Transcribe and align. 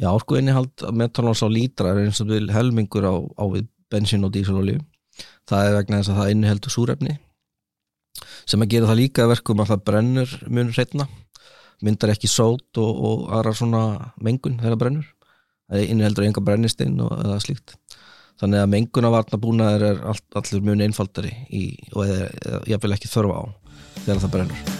Já, 0.00 0.08
orku 0.10 0.38
innihald 0.38 0.86
metanóls 0.92 1.44
á 1.44 1.48
lítra 1.48 1.92
er 1.92 2.02
eins 2.02 2.20
og 2.22 2.32
vil 2.32 2.48
helmingur 2.50 3.06
á, 3.06 3.14
á 3.14 3.44
við 3.52 3.68
bensín 3.92 4.26
og 4.26 4.32
dísalolíu. 4.34 4.80
Það 5.46 5.68
er 5.68 5.76
vegna 5.78 6.00
þess 6.00 6.12
að 6.12 6.20
það 6.20 6.32
inniheldur 6.34 6.74
súrefni 6.74 7.18
sem 8.48 8.62
að 8.62 8.74
gera 8.74 8.88
það 8.90 9.00
líka 9.00 9.26
verkum 9.30 9.62
að 9.62 9.70
það 9.72 9.84
brennur 9.88 10.34
munur 10.46 10.76
hreitna, 10.76 11.06
myndar 11.84 12.12
ekki 12.14 12.30
sót 12.30 12.80
og, 12.80 13.00
og 13.08 13.24
aðra 13.34 13.54
svona 13.56 13.82
mengun 14.22 14.58
þegar 14.60 14.74
það 14.76 14.82
brennur. 14.84 15.10
Það 15.64 15.88
inniheldur 15.94 16.28
enga 16.28 16.44
brennistinn 16.44 17.00
og 17.00 17.14
eða 17.24 17.40
slíkt. 17.42 17.76
Þannig 18.42 18.64
að 18.64 18.70
mengunavarna 18.74 19.40
búnaður 19.40 19.88
er 19.92 20.06
all, 20.12 20.20
allir 20.40 20.64
muni 20.66 20.88
einfaldari 20.88 21.32
í, 21.48 21.66
og 21.94 22.08
ég 22.68 22.82
vil 22.82 22.96
ekki 22.96 23.10
þörfa 23.10 23.40
á 23.40 23.44
þegar 24.04 24.24
það 24.26 24.34
brennur. 24.38 24.73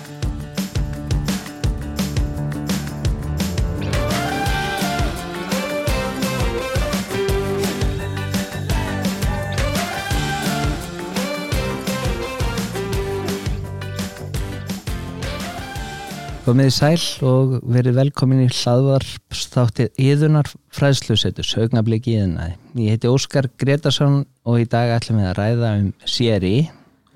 Komið 16.44 16.66
í 16.68 16.72
sæl 16.76 17.04
og 17.24 17.52
verið 17.72 17.94
velkomin 17.96 18.42
í 18.44 18.50
hlaðvarpsþáttið 18.52 20.00
Íðunar 20.04 20.50
fræðslusetus, 20.76 21.54
augnablík 21.56 22.04
íðunæði. 22.12 22.58
Ég 22.84 22.98
heiti 22.98 23.08
Óskar 23.08 23.48
Gretarsson 23.56 24.18
og 24.44 24.58
í 24.60 24.66
dag 24.68 24.92
ætlum 24.92 25.22
við 25.22 25.30
að 25.30 25.38
ræða 25.38 25.70
um 25.78 25.88
CRI 26.04 26.52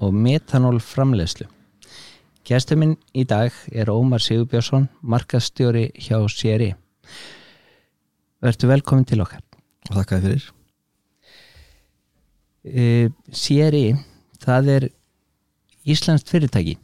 og 0.01 0.17
metanól 0.17 0.81
framlegslu. 0.81 1.45
Gæstum 2.49 2.81
minn 2.81 2.97
í 3.13 3.27
dag 3.29 3.53
er 3.69 3.93
Ómar 3.93 4.25
Sigurbjörnsson, 4.25 4.89
markastjóri 5.05 5.91
hjá 5.93 6.25
CRI. 6.33 6.73
Verður 8.41 8.75
velkomin 8.79 9.09
til 9.13 9.21
okkar. 9.27 9.45
Þakka 9.93 10.25
fyrir. 10.25 10.51
Uh, 12.65 13.13
CRI, 13.29 13.87
það 14.41 14.75
er 14.79 14.93
Íslands 15.85 16.25
fyrirtæki. 16.25 16.79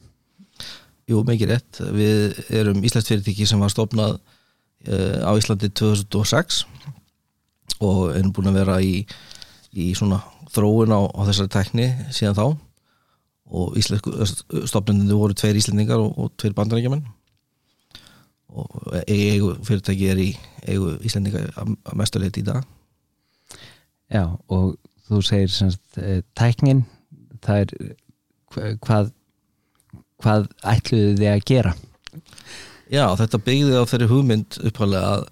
Jú, 1.11 1.21
mikið 1.29 1.51
rétt. 1.51 1.81
Við 1.93 2.39
erum 2.57 2.85
Íslands 2.87 3.11
fyrirtæki 3.11 3.47
sem 3.49 3.61
var 3.61 3.73
stopnað 3.73 4.17
uh, 4.17 5.19
á 5.21 5.31
Íslandi 5.37 5.69
2006 5.69 6.63
og 7.85 8.15
erum 8.15 8.33
búin 8.33 8.49
að 8.49 8.61
vera 8.63 8.79
í, 8.81 9.03
í 9.77 9.91
svona 9.99 10.23
þróun 10.55 10.95
á, 10.95 11.01
á 11.05 11.21
þessari 11.29 11.53
tekni 11.53 11.89
síðan 12.15 12.39
þá 12.39 12.47
og 13.55 13.77
stopnendinu 14.65 15.19
voru 15.21 15.37
tveir 15.37 15.59
Íslandingar 15.61 16.01
og, 16.01 16.15
og 16.17 16.33
tveir 16.41 16.55
bandarækjumenn 16.57 17.05
og 18.55 18.95
eigu 19.11 19.51
fyrirtæki 19.67 20.09
er 20.09 20.23
í 20.23 20.31
eigu 20.71 20.95
Íslandingar 21.05 21.51
að 21.59 21.75
mestuleiti 21.99 22.45
í 22.45 22.47
dag. 22.47 22.63
Já, 24.13 24.25
og 24.49 24.77
þú 25.09 25.21
segir 25.27 25.51
semst 25.53 25.99
eh, 25.99 26.23
tæknin, 26.39 26.85
það 27.45 27.65
er 27.65 28.77
hvað 28.85 29.11
hvað 30.25 30.49
ætluðu 30.75 31.15
þið 31.21 31.31
að 31.31 31.45
gera? 31.51 31.75
Já, 32.93 33.07
þetta 33.19 33.41
byggði 33.47 33.81
á 33.81 33.85
þeirri 33.89 34.11
hugmynd 34.11 34.59
uppháðlega 34.71 35.13
að 35.15 35.25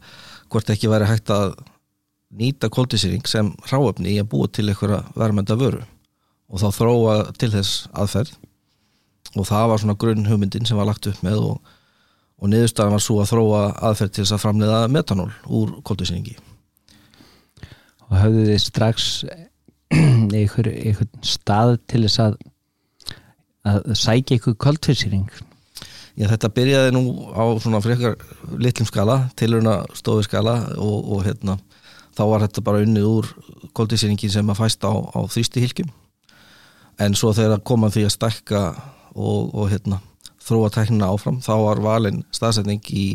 hvort 0.53 0.73
ekki 0.73 0.91
væri 0.93 1.09
hægt 1.09 1.33
að 1.33 1.55
nýta 2.33 2.71
kóltísýring 2.73 3.27
sem 3.29 3.51
ráöfni 3.69 4.15
í 4.15 4.21
að 4.21 4.31
búa 4.33 4.49
til 4.49 4.69
einhverja 4.69 5.03
verðmænda 5.17 5.57
vöru. 5.61 5.83
Og 6.53 6.61
þá 6.61 6.69
þróa 6.77 7.17
til 7.41 7.51
þess 7.53 7.87
aðferð. 7.93 8.33
Og 9.37 9.49
það 9.49 9.69
var 9.71 9.81
svona 9.81 9.99
grunn 10.01 10.29
hugmyndin 10.29 10.69
sem 10.69 10.77
var 10.77 10.89
lagt 10.89 11.09
upp 11.09 11.21
með 11.25 11.45
og, 11.47 11.75
og 12.41 12.53
niðurstaðan 12.53 12.97
var 12.97 13.05
svo 13.05 13.21
að 13.23 13.31
þróa 13.33 13.63
aðferð 13.89 14.13
til 14.13 14.25
þess 14.25 14.37
að 14.37 14.43
framleiða 14.45 14.81
metanól 14.93 15.31
úr 15.49 15.77
kóltísýringi 15.87 16.37
Og 18.11 18.19
hafðu 18.19 18.43
þið 18.51 18.61
strax 18.61 19.07
einhver, 19.95 20.69
einhver 20.69 21.09
stað 21.25 21.79
til 21.89 22.03
þess 22.05 22.21
að 22.27 22.37
að 23.69 23.95
sækja 23.99 24.39
ykkur 24.41 24.59
kvöldfyrsýring 24.61 25.31
Já, 26.13 26.27
þetta 26.29 26.51
byrjaði 26.53 26.93
nú 26.93 27.03
á 27.33 27.45
svona 27.63 27.81
frekar 27.81 28.19
litlum 28.61 28.89
skala, 28.89 29.31
tilurna 29.39 29.79
stofi 29.97 30.27
skala 30.27 30.59
og, 30.77 30.97
og 31.17 31.23
hérna 31.25 31.57
þá 32.13 32.23
var 32.29 32.45
þetta 32.45 32.65
bara 32.67 32.83
unnið 32.85 33.09
úr 33.09 33.29
kvöldfyrsýringin 33.73 34.33
sem 34.35 34.53
að 34.53 34.61
fæsta 34.61 34.93
á, 34.93 34.95
á 35.01 35.21
þrýsti 35.25 35.63
hilkjum 35.65 35.93
en 37.01 37.17
svo 37.17 37.33
þegar 37.37 37.65
komað 37.65 37.97
því 37.97 38.05
að 38.09 38.15
stakka 38.17 38.63
og, 39.15 39.55
og 39.55 39.71
hérna 39.73 40.03
þróa 40.43 40.73
tæknina 40.75 41.09
áfram, 41.13 41.39
þá 41.41 41.55
var 41.63 41.81
valin 41.85 42.23
staðsetning 42.35 42.83
í, 42.93 43.07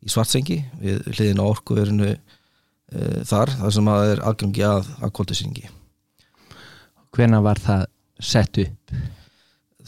í 0.00 0.10
svartsengi 0.10 0.62
við 0.80 1.04
hliðin 1.12 1.42
á 1.44 1.46
orkuverinu 1.46 2.10
e, 2.10 2.18
þar, 3.28 3.52
þar 3.60 3.76
sem 3.76 3.92
að 3.92 4.14
er 4.14 4.24
aðgangi 4.32 4.66
að, 4.66 4.90
að 4.98 5.14
kvöldfyrsýringi 5.18 5.70
Hvena 7.14 7.40
var 7.42 7.58
það 7.62 7.88
sett 8.22 8.62
upp? 8.62 8.98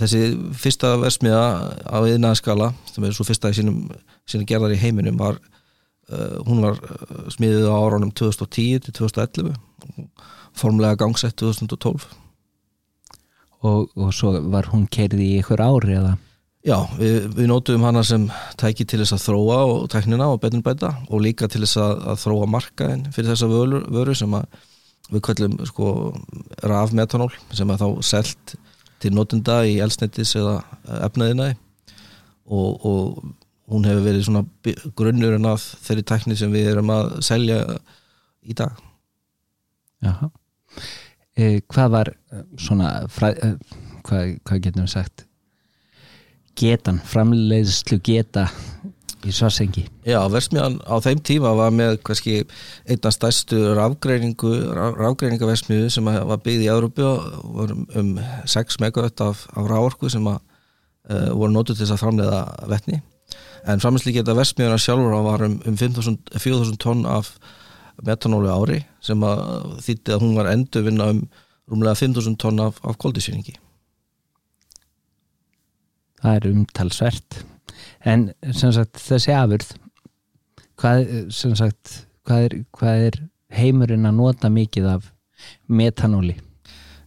Þessi 0.02 0.22
fyrsta 0.58 0.94
versmiða 1.00 1.44
á 1.86 1.98
yðnaðskala 2.00 2.72
sem 2.90 3.06
er 3.06 3.16
svo 3.16 3.26
fyrsta 3.28 3.52
í 3.52 3.58
sínum, 3.58 3.84
sínum 4.28 4.48
gerðar 4.48 4.74
í 4.74 4.80
heiminum 4.82 5.20
var 5.20 5.38
uh, 5.38 6.38
hún 6.48 6.64
var 6.64 6.80
uh, 6.80 7.28
smiðið 7.32 7.68
á 7.70 7.76
áránum 7.76 8.12
2010 8.14 8.82
til 8.86 8.96
2011 9.00 9.54
formlega 10.58 10.98
gangsett 11.00 11.38
2012 11.40 12.04
og, 13.62 13.88
og 13.94 14.12
svo 14.14 14.34
var 14.52 14.68
hún 14.72 14.88
kerði 14.90 15.32
í 15.36 15.40
ykkur 15.40 15.62
ári 15.62 15.96
eða? 16.00 16.16
Já, 16.62 16.76
við, 16.94 17.24
við 17.34 17.48
nótum 17.50 17.82
hana 17.82 18.04
sem 18.06 18.28
tæki 18.60 18.84
til 18.86 19.00
þess 19.00 19.16
að 19.16 19.24
þróa 19.24 19.56
og 19.66 19.86
teknina 19.90 20.28
og 20.30 20.42
betunbæta 20.44 20.92
og 21.08 21.24
líka 21.24 21.48
til 21.50 21.64
þess 21.64 21.80
að, 21.82 22.04
að 22.12 22.20
þróa 22.22 22.50
markaðin 22.54 23.08
fyrir 23.14 23.32
þessa 23.32 23.48
vöru, 23.50 23.80
vöru 23.90 24.14
sem 24.14 24.36
við 25.12 25.24
kallum 25.26 25.56
sko 25.66 25.88
rafmetanól 26.62 27.32
sem 27.50 27.72
að 27.74 27.82
þá 27.82 27.88
selt 28.06 28.54
til 29.02 29.12
notunda 29.14 29.62
í 29.66 29.78
elsnettis 29.82 30.36
eða 30.38 30.60
efnaðinæði 31.08 31.56
og, 32.52 32.86
og 32.86 33.22
hún 33.72 33.86
hefur 33.88 34.06
verið 34.06 34.26
svona 34.26 34.44
grunnurinn 34.98 35.48
af 35.48 35.64
þeirri 35.86 36.06
tekni 36.08 36.38
sem 36.38 36.52
við 36.52 36.72
erum 36.72 36.92
að 36.92 37.12
selja 37.24 37.60
í 38.42 38.56
dag. 38.58 38.78
Jaha. 40.02 40.30
E, 41.38 41.60
Hvað 41.70 41.92
var 41.94 42.12
svona 42.60 42.90
fræ, 43.12 43.32
e, 43.32 43.52
hvað, 44.06 44.34
hvað 44.48 44.64
getum 44.66 44.84
við 44.84 44.94
sagt? 44.96 45.26
Getan, 46.58 46.98
framleiðslu 47.08 48.00
geta 48.04 48.48
í 49.28 49.34
svarsengi 49.34 49.84
Já, 50.08 50.18
versmiðan 50.32 50.78
á 50.84 50.94
þeim 51.04 51.22
tíma 51.24 51.52
var 51.58 51.72
með 51.74 51.98
kannski 52.06 52.42
einna 52.86 53.12
stærstu 53.14 53.60
rafgreiningu 53.78 54.52
rafgreiningaversmiðu 54.74 55.90
sem 55.92 56.10
var 56.10 56.42
byggð 56.44 56.66
í 56.66 56.70
Európu 56.72 57.06
og 57.06 57.54
var 57.58 57.74
um 58.00 58.12
6 58.50 58.80
megawatt 58.82 59.22
af, 59.24 59.46
af 59.54 59.70
ráorku 59.70 60.10
sem 60.12 60.26
að, 60.30 60.40
uh, 61.10 61.30
voru 61.36 61.52
nótu 61.54 61.74
til 61.74 61.84
þess 61.84 61.96
að 61.96 62.04
framleiða 62.04 62.42
vettni 62.72 63.02
en 63.68 63.82
framleysli 63.82 64.14
geta 64.16 64.36
versmiðuna 64.36 64.80
sjálfur 64.80 65.18
var 65.28 65.46
um, 65.46 65.58
um 65.66 65.78
4.000 65.78 66.78
tonn 66.82 67.06
af 67.06 67.34
metanólu 68.02 68.50
ári 68.50 68.82
sem 69.04 69.22
að 69.26 69.42
þýtti 69.86 70.16
að 70.16 70.24
hún 70.24 70.38
var 70.38 70.50
endur 70.52 70.86
vinna 70.86 71.12
um 71.12 71.22
rúmlega 71.70 71.98
5.000 72.00 72.40
tonn 72.42 72.60
af, 72.62 72.80
af 72.82 72.98
koldisvinningi 72.98 73.54
Það 76.22 76.36
er 76.36 76.52
umtalsvert 76.52 77.40
en 78.04 78.28
sagt, 78.52 78.98
þessi 78.98 79.34
afurð 79.36 79.74
hvað, 80.80 81.10
sagt, 81.30 81.98
hvað, 82.26 82.46
er, 82.46 82.56
hvað 82.74 83.08
er 83.08 83.18
heimurinn 83.52 84.08
að 84.08 84.18
nota 84.18 84.50
mikið 84.52 84.88
af 84.96 85.10
metanóli? 85.68 86.36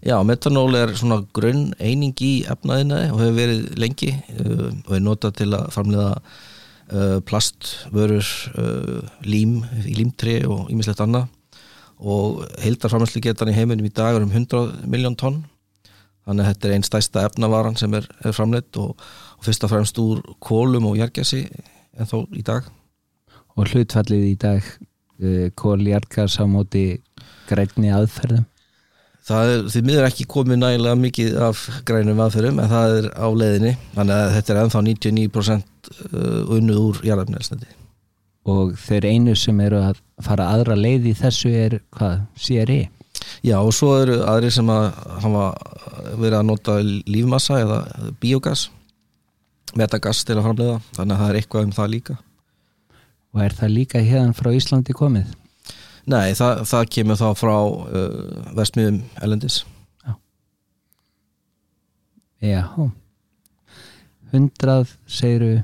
Já, 0.05 0.19
metanól 0.21 0.75
er 0.77 0.93
svona 0.93 1.23
grunn 1.33 1.71
eining 1.81 2.13
í 2.21 2.33
efnaðina 2.51 3.07
og 3.09 3.23
hefur 3.23 3.39
verið 3.39 3.63
lengi 3.81 4.11
uh, 4.13 4.67
og 4.85 4.91
er 4.97 5.01
notað 5.01 5.39
til 5.39 5.49
að 5.57 5.71
framlega 5.73 6.11
uh, 6.19 7.17
plastvörur 7.25 8.29
uh, 8.53 8.99
lím 9.25 9.63
límtri 9.87 10.43
og 10.45 10.69
ímislegt 10.69 11.01
annað 11.01 11.31
og 11.95 12.43
heildarframlæslu 12.61 13.23
getan 13.23 13.49
í 13.49 13.55
heiminum 13.55 13.87
í 13.87 13.93
dag 13.95 14.17
er 14.17 14.25
um 14.27 14.33
100 14.33 14.85
miljón 14.91 15.15
tonn 15.17 15.41
þannig 16.25 16.43
að 16.43 16.49
þetta 16.51 16.67
er 16.67 16.75
einn 16.75 16.85
stæsta 16.85 17.25
efnavaran 17.25 17.77
sem 17.79 17.93
er, 17.97 18.05
er 18.25 18.35
framleitt 18.35 18.77
og, 18.81 18.93
og 19.37 19.45
fyrst 19.45 19.67
og 19.67 19.71
fremst 19.71 20.01
úr 20.01 20.23
kólum 20.43 20.89
og 20.89 20.97
jærgæsi 20.99 21.45
en 21.95 22.09
þó 22.09 22.25
í 22.35 22.43
dag 22.45 22.67
Og 23.55 23.69
hlutfallið 23.71 24.25
í 24.27 24.35
dag 24.35 24.65
uh, 25.23 25.47
kól 25.55 25.85
jærgæs 25.87 26.41
á 26.41 26.45
móti 26.49 26.99
grænni 27.47 27.93
aðferðum? 27.95 28.43
Það 29.25 29.51
er 29.51 29.63
því 29.73 29.81
miður 29.87 30.07
ekki 30.09 30.27
komið 30.29 30.59
nægilega 30.61 30.97
mikið 31.01 31.37
af 31.47 31.61
grænum 31.87 32.19
aðferðum 32.21 32.59
en 32.61 32.69
það 32.69 32.97
er 32.99 33.07
á 33.17 33.27
leiðinni 33.33 33.71
þannig 33.95 34.19
að 34.19 34.35
þetta 34.35 34.53
er 34.53 34.59
ennþá 34.61 34.83
99% 34.89 35.89
unnuð 36.53 36.83
úr 36.83 37.01
jærgæfnelsniti 37.07 37.71
Og 38.45 38.75
þeir 38.77 39.07
einu 39.09 39.33
sem 39.39 39.57
eru 39.65 39.79
að 39.81 40.03
fara 40.21 40.51
aðra 40.53 40.75
leið 40.77 41.07
í 41.09 41.15
þessu 41.17 41.49
er 41.49 41.79
hvað? 41.95 42.19
CRE? 42.37 42.81
Já 43.45 43.57
og 43.57 43.73
svo 43.73 43.95
eru 44.03 44.19
aðri 44.29 44.51
sem 44.53 44.69
að 44.69 44.85
hafa 45.23 45.45
verið 46.19 46.37
að 46.39 46.47
nota 46.51 46.75
lífmassa 46.85 47.59
eða 47.63 47.79
biogas 48.21 48.67
metagass 49.79 50.23
til 50.25 50.37
að 50.37 50.45
framleiða 50.47 50.77
þannig 50.95 51.15
að 51.15 51.23
það 51.23 51.31
er 51.31 51.39
eitthvað 51.41 51.67
um 51.67 51.73
það 51.75 51.91
líka. 51.95 52.17
Og 53.35 53.41
er 53.43 53.57
það 53.57 53.75
líka 53.75 54.03
hérna 54.03 54.35
frá 54.35 54.51
Íslandi 54.55 54.95
komið? 54.95 55.33
Nei, 56.05 56.35
það, 56.37 56.61
það 56.69 56.91
kemur 56.93 57.17
þá 57.17 57.29
frá 57.39 57.55
uh, 57.57 58.51
vestmiðum 58.57 59.01
Elendis 59.25 59.63
Já, 62.45 62.61
hundrað 64.29 64.91
segiru 65.09 65.55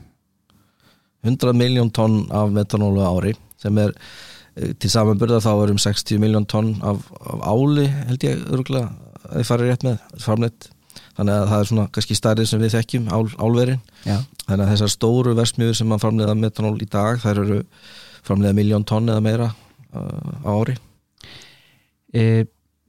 100 1.22 1.54
miljón 1.54 1.92
tonn 1.94 2.24
af 2.34 2.50
metanólu 2.56 3.04
ári 3.06 3.36
sem 3.62 3.78
er 3.84 3.94
uh, 3.94 4.72
til 4.82 4.90
samanburða 4.90 5.44
þá 5.46 5.52
er 5.54 5.76
um 5.76 5.82
60 5.84 6.22
miljón 6.24 6.50
tonn 6.50 6.74
af, 6.82 7.06
af 7.22 7.46
áli 7.46 7.86
held 7.92 8.26
ég 8.26 8.42
örgulega 8.50 8.90
að 9.28 9.38
þið 9.38 9.50
farið 9.52 9.70
rétt 9.70 9.86
með 9.86 10.06
framleitt 10.26 10.70
þannig 11.22 11.38
að 11.38 11.50
það 11.52 11.60
er 11.60 11.68
svona 11.70 11.88
kannski 11.94 12.18
stærrið 12.18 12.48
sem 12.50 12.62
við 12.62 12.76
þekkjum 12.76 13.10
ál, 13.14 13.26
álverin. 13.38 13.82
Já, 14.08 14.18
þannig 14.48 14.64
að 14.66 14.72
þessar 14.74 14.92
stóru 14.96 15.36
versmiður 15.38 15.78
sem 15.78 15.94
að 15.94 16.02
framleiða 16.02 16.38
metanól 16.40 16.78
í 16.82 16.88
dag 16.90 17.22
þær 17.22 17.44
eru 17.44 17.60
framleiða 18.26 18.58
miljón 18.58 18.86
tonn 18.90 19.12
eða 19.12 19.26
meira 19.26 19.50
uh, 19.94 20.32
á 20.42 20.50
ári. 20.50 20.76
E, 22.12 22.26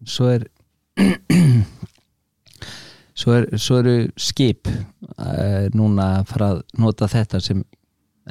svo 0.09 0.31
er 0.33 0.47
svo, 3.21 3.37
er, 3.37 3.49
svo 3.61 3.79
eru 3.83 3.97
skip 4.17 4.69
e, 4.69 5.69
núna 5.77 6.09
að 6.23 6.33
fara 6.33 6.51
að 6.57 6.63
nota 6.81 7.09
þetta 7.13 7.41
sem 7.45 7.63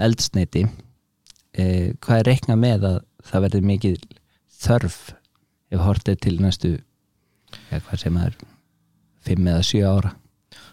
eldsneiti 0.01 0.65
e, 0.65 1.63
hvað 2.01 2.17
er 2.17 2.29
reikna 2.31 2.57
með 2.59 2.87
að 2.89 2.97
það 3.29 3.45
verður 3.47 3.67
mikið 3.71 3.99
þörf 4.61 4.99
ef 5.71 5.85
hortið 5.85 6.21
til 6.25 6.35
næstu 6.41 6.73
ja, 6.75 7.79
hvað 7.79 8.03
sem 8.03 8.19
er 8.19 8.35
fimm 9.27 9.47
eða 9.47 9.63
sjö 9.65 9.85
ára. 9.87 10.15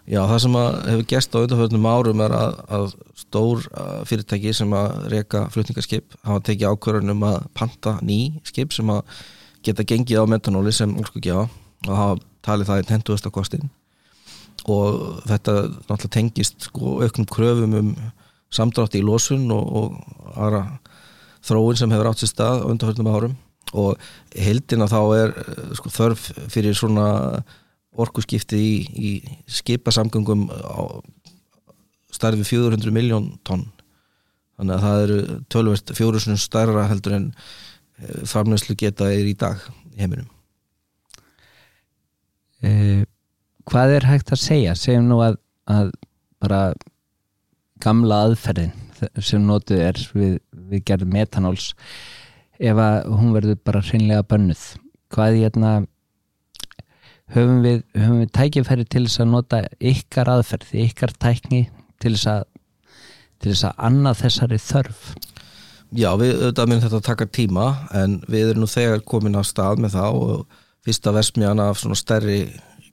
Já, 0.08 0.22
það 0.24 0.38
sem 0.40 0.54
hefur 0.58 1.08
gerst 1.10 1.34
á 1.36 1.38
undanfjörnum 1.42 1.88
árum 1.88 2.22
er 2.24 2.32
að, 2.32 2.54
að 2.72 2.86
stór 3.20 3.66
uh, 3.68 3.98
fyrirtæki 4.08 4.54
sem 4.56 4.70
að 4.72 4.94
reyka 5.12 5.42
flutningarskip 5.52 6.16
hafa 6.24 6.44
tekið 6.48 6.70
ákvörðun 6.72 7.12
um 7.12 7.26
að 7.28 7.42
panta 7.58 7.98
ný 8.00 8.38
skip 8.48 8.72
sem 8.72 8.88
að 8.94 9.02
geta 9.66 9.84
gengið 9.84 10.22
á 10.24 10.30
metanóli 10.32 10.72
sem 10.72 10.94
orku 10.96 11.20
gefa 11.20 11.44
og 11.84 11.92
hafa 11.92 12.22
talið 12.46 12.70
það 12.70 12.80
í 12.80 12.88
henduðasta 12.94 13.34
kostin 13.34 13.68
og 14.68 15.20
þetta 15.28 15.54
náttúrulega 15.88 16.14
tengist 16.16 16.68
sko, 16.70 16.98
auknum 17.04 17.28
kröfum 17.28 17.76
um 17.78 17.92
samdrátti 18.54 19.02
í 19.02 19.04
losun 19.04 19.48
og, 19.52 19.68
og 19.68 20.34
aðra 20.36 20.64
þróun 21.44 21.78
sem 21.78 21.92
hefur 21.92 22.10
átt 22.10 22.22
sér 22.22 22.32
stað 22.32 22.64
á 22.64 22.68
undanfjörnum 22.68 23.12
árum. 23.12 23.36
Og 23.76 24.00
heldina 24.32 24.88
þá 24.88 25.00
er 25.18 25.34
uh, 25.36 25.72
sko, 25.76 25.92
þörf 25.92 26.30
fyrir 26.48 26.76
svona 26.76 27.08
orkuskipti 27.96 28.58
í, 28.58 28.74
í 28.92 29.10
skipasamgöngum 29.48 30.48
á 30.52 31.00
starfi 32.12 32.44
400 32.46 32.92
miljón 32.94 33.32
tonn. 33.46 33.66
Þannig 34.58 34.74
að 34.74 34.84
það 34.84 35.02
eru 35.04 35.18
tölvert 35.52 35.92
fjórusunum 35.94 36.40
stærra 36.40 36.88
heldur 36.90 37.14
en 37.18 37.28
framnæslu 38.26 38.76
geta 38.78 39.10
er 39.12 39.28
í 39.28 39.36
dag 39.38 39.62
í 39.94 40.02
heiminum. 40.02 40.28
E, 42.62 42.70
hvað 43.68 43.96
er 43.98 44.08
hægt 44.08 44.32
að 44.34 44.42
segja? 44.42 44.74
Segjum 44.78 45.08
nú 45.10 45.20
að, 45.22 45.38
að 45.70 45.92
bara 46.42 46.62
gamla 47.82 48.24
aðferðin 48.26 48.74
sem 49.22 49.44
notuð 49.46 49.84
er 49.86 50.00
við, 50.14 50.38
við 50.70 50.84
gerðum 50.90 51.14
metanóls 51.14 51.70
ef 52.58 52.80
að 52.82 53.12
hún 53.14 53.34
verður 53.36 53.60
bara 53.62 53.82
hreinlega 53.86 54.26
bönnuð. 54.26 54.64
Hvað 55.14 55.38
hérna 55.38 55.72
höfum 57.34 57.62
við, 57.64 57.82
höfum 57.96 58.20
við 58.22 58.30
tækifæri 58.36 58.86
til 58.88 59.04
þess 59.06 59.22
að 59.22 59.32
nota 59.32 59.62
ykkar 59.92 60.30
aðferð 60.32 60.74
ykkar 60.84 61.14
tækni 61.20 61.64
til 62.02 62.14
þess 62.14 62.30
að 62.34 62.46
til 63.38 63.52
þess 63.52 63.66
að 63.68 63.82
annað 63.88 64.22
þessari 64.24 64.60
þörf? 64.62 65.02
Já, 65.94 66.08
við 66.20 66.34
auðvitað 66.36 66.70
minn 66.70 66.82
þetta 66.84 67.02
taka 67.06 67.28
tíma 67.32 67.66
en 67.96 68.18
við 68.28 68.50
erum 68.50 68.64
nú 68.64 68.70
þegar 68.70 69.04
komin 69.08 69.38
á 69.38 69.42
stað 69.46 69.84
með 69.84 69.94
það 69.96 70.18
og 70.18 70.58
fyrsta 70.84 71.14
versmjana 71.14 71.70
af 71.70 71.80
svona 71.80 71.98
stærri 71.98 72.40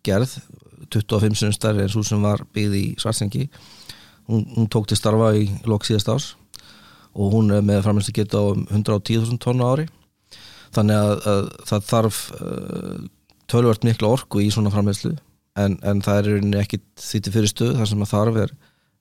gerð 0.06 0.38
25 0.94 1.40
sem 1.40 1.54
stærri 1.56 1.84
en 1.84 1.92
svo 1.92 2.06
sem 2.06 2.22
var 2.22 2.46
byggð 2.56 2.78
í 2.78 2.86
Svarsengi 3.02 3.50
hún, 4.30 4.46
hún 4.56 4.70
tók 4.72 4.88
til 4.88 5.00
starfa 5.00 5.34
í 5.36 5.50
lok 5.68 5.88
síðast 5.88 6.12
ás 6.14 6.32
og 7.16 7.32
hún 7.34 7.52
er 7.56 7.64
með 7.64 7.86
framhengslu 7.86 8.14
geta 8.16 8.42
á 8.44 8.46
110.000 8.52 9.40
tónu 9.40 9.64
ári. 9.64 9.86
Þannig 10.76 11.00
að, 11.00 11.28
að 11.32 11.46
það 11.70 11.86
þarf 11.90 12.18
uh, 12.36 12.98
tölvört 13.52 13.86
mikla 13.86 14.14
orku 14.16 14.42
í 14.44 14.50
svona 14.54 14.74
framhengslu 14.74 15.16
en, 15.60 15.78
en 15.84 16.02
það 16.06 16.32
er 16.32 16.58
ekki 16.62 16.82
því 17.00 17.22
til 17.26 17.36
fyrir 17.36 17.52
stöð 17.52 17.76
þar 17.80 17.92
sem 17.92 18.06
að 18.06 18.12
þarf 18.12 18.40
er, 18.46 18.56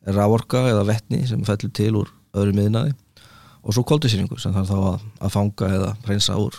er 0.07 0.19
ráorka 0.19 0.67
eða 0.71 0.87
vettni 0.91 1.23
sem 1.29 1.45
fellur 1.47 1.73
til 1.75 1.93
úr 2.03 2.13
öðrum 2.35 2.61
miðnaði 2.61 2.95
og 3.65 3.77
svo 3.77 3.85
koldisýringur 3.89 4.43
sem 4.43 4.55
þarf 4.55 4.71
þá 4.71 4.77
að, 4.93 5.07
að 5.25 5.35
fanga 5.35 5.71
eða 5.79 5.95
reynsa 6.09 6.37
úr 6.41 6.59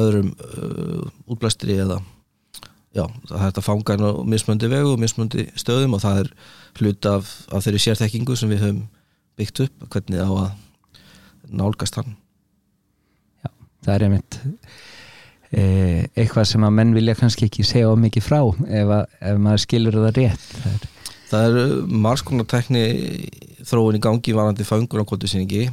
öðrum 0.00 0.32
uh, 0.38 1.04
útblæstri 1.30 1.76
eða 1.82 1.98
já, 2.96 3.04
það 3.28 3.44
er 3.46 3.52
að 3.52 3.66
fanga 3.66 3.96
inn 3.96 4.06
á 4.06 4.12
mismöndi 4.34 4.70
vegu 4.70 4.94
og 4.94 5.02
mismöndi 5.02 5.46
stöðum 5.58 5.96
og 5.98 6.04
það 6.04 6.24
er 6.24 6.32
hlut 6.80 7.10
af, 7.10 7.34
af 7.50 7.66
þeirri 7.66 7.82
sérþekkingu 7.86 8.38
sem 8.38 8.50
við 8.50 8.64
höfum 8.64 8.80
byggt 9.38 9.64
upp 9.66 9.86
hvernig 9.94 10.22
á 10.22 10.30
að 10.30 10.50
nálgast 11.50 11.96
hann. 11.98 12.16
Já, 13.42 13.50
það 13.86 13.94
er 13.94 14.06
einmitt 14.06 14.40
eitthvað 15.50 16.46
sem 16.46 16.64
að 16.66 16.76
menn 16.76 16.94
vilja 16.94 17.16
kannski 17.18 17.48
ekki 17.48 17.66
segja 17.66 17.90
of 17.90 17.98
mikið 17.98 18.26
frá 18.26 18.40
ef, 18.46 18.92
að, 18.94 19.16
ef 19.32 19.40
maður 19.42 19.64
skilur 19.64 19.98
það 19.98 20.20
rétt. 20.20 20.44
Það 20.60 20.74
er, 20.74 20.84
það 21.30 21.48
er 21.48 21.72
margskonatekni 22.06 22.84
þróun 23.66 23.98
í 23.98 24.02
gangi 24.04 24.36
varandi 24.36 24.66
fangur 24.68 25.02
á 25.02 25.10
koldisýringi 25.10 25.66